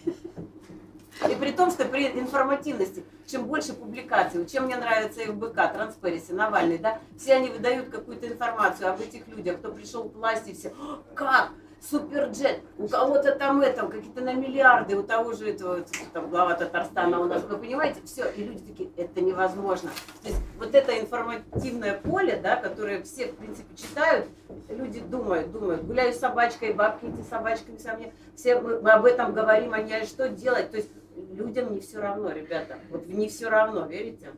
[1.24, 6.78] И при том, что при информативности, чем больше публикаций, чем мне нравится ФБК, Транспареси, Навальный,
[6.78, 10.72] да, все они выдают какую-то информацию об этих людях, кто пришел к власти, все,
[11.14, 11.50] как?
[11.78, 17.20] Суперджет, у кого-то там это, какие-то на миллиарды, у того же этого, там, глава Татарстана
[17.20, 19.90] у нас, вы понимаете, все, и люди такие, это невозможно.
[20.22, 24.26] То есть вот это информативное поле, да, которое все, в принципе, читают,
[24.68, 29.04] люди думают, думают, гуляю с собачкой, бабки эти собачками со мне, все мы, мы об
[29.04, 30.90] этом говорим, а что делать, то есть
[31.32, 32.76] людям не все равно, ребята.
[32.90, 34.28] Вот не все равно, верите?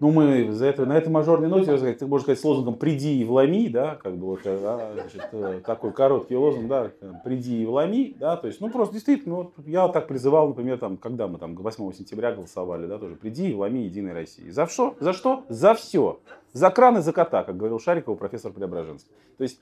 [0.00, 3.20] Ну, мы за это, на этой мажорной ноте, сказать, ты можешь сказать с лозунгом «приди
[3.20, 6.90] и вломи», да, как бы вот да, значит, э, такой короткий лозунг, да,
[7.22, 10.96] «приди и вломи», да, то есть, ну, просто действительно, вот я так призывал, например, там,
[10.96, 14.48] когда мы там 8 сентября голосовали, да, тоже «приди и вломи Единой России».
[14.48, 14.96] За что?
[15.00, 15.44] За что?
[15.50, 16.18] За все.
[16.54, 19.12] За кран и за кота, как говорил Шариков профессор Преображенский.
[19.36, 19.60] То есть,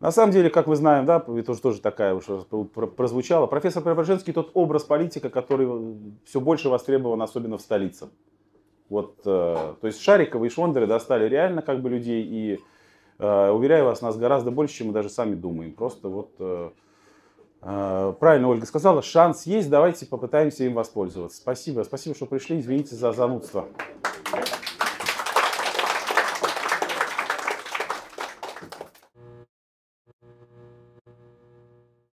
[0.00, 2.24] На самом деле, как вы знаем, да, это уже тоже такая уж
[2.96, 5.68] прозвучала, профессор Преображенский тот образ политика, который
[6.24, 8.08] все больше востребован, особенно в столице.
[8.88, 12.58] Вот, э, то есть Шариковы и Швондеры достали реально как бы людей, и
[13.18, 15.74] э, уверяю вас, нас гораздо больше, чем мы даже сами думаем.
[15.74, 16.70] Просто вот э,
[17.62, 21.36] э, правильно Ольга сказала, шанс есть, давайте попытаемся им воспользоваться.
[21.36, 23.68] Спасибо, спасибо, что пришли, извините за занудство.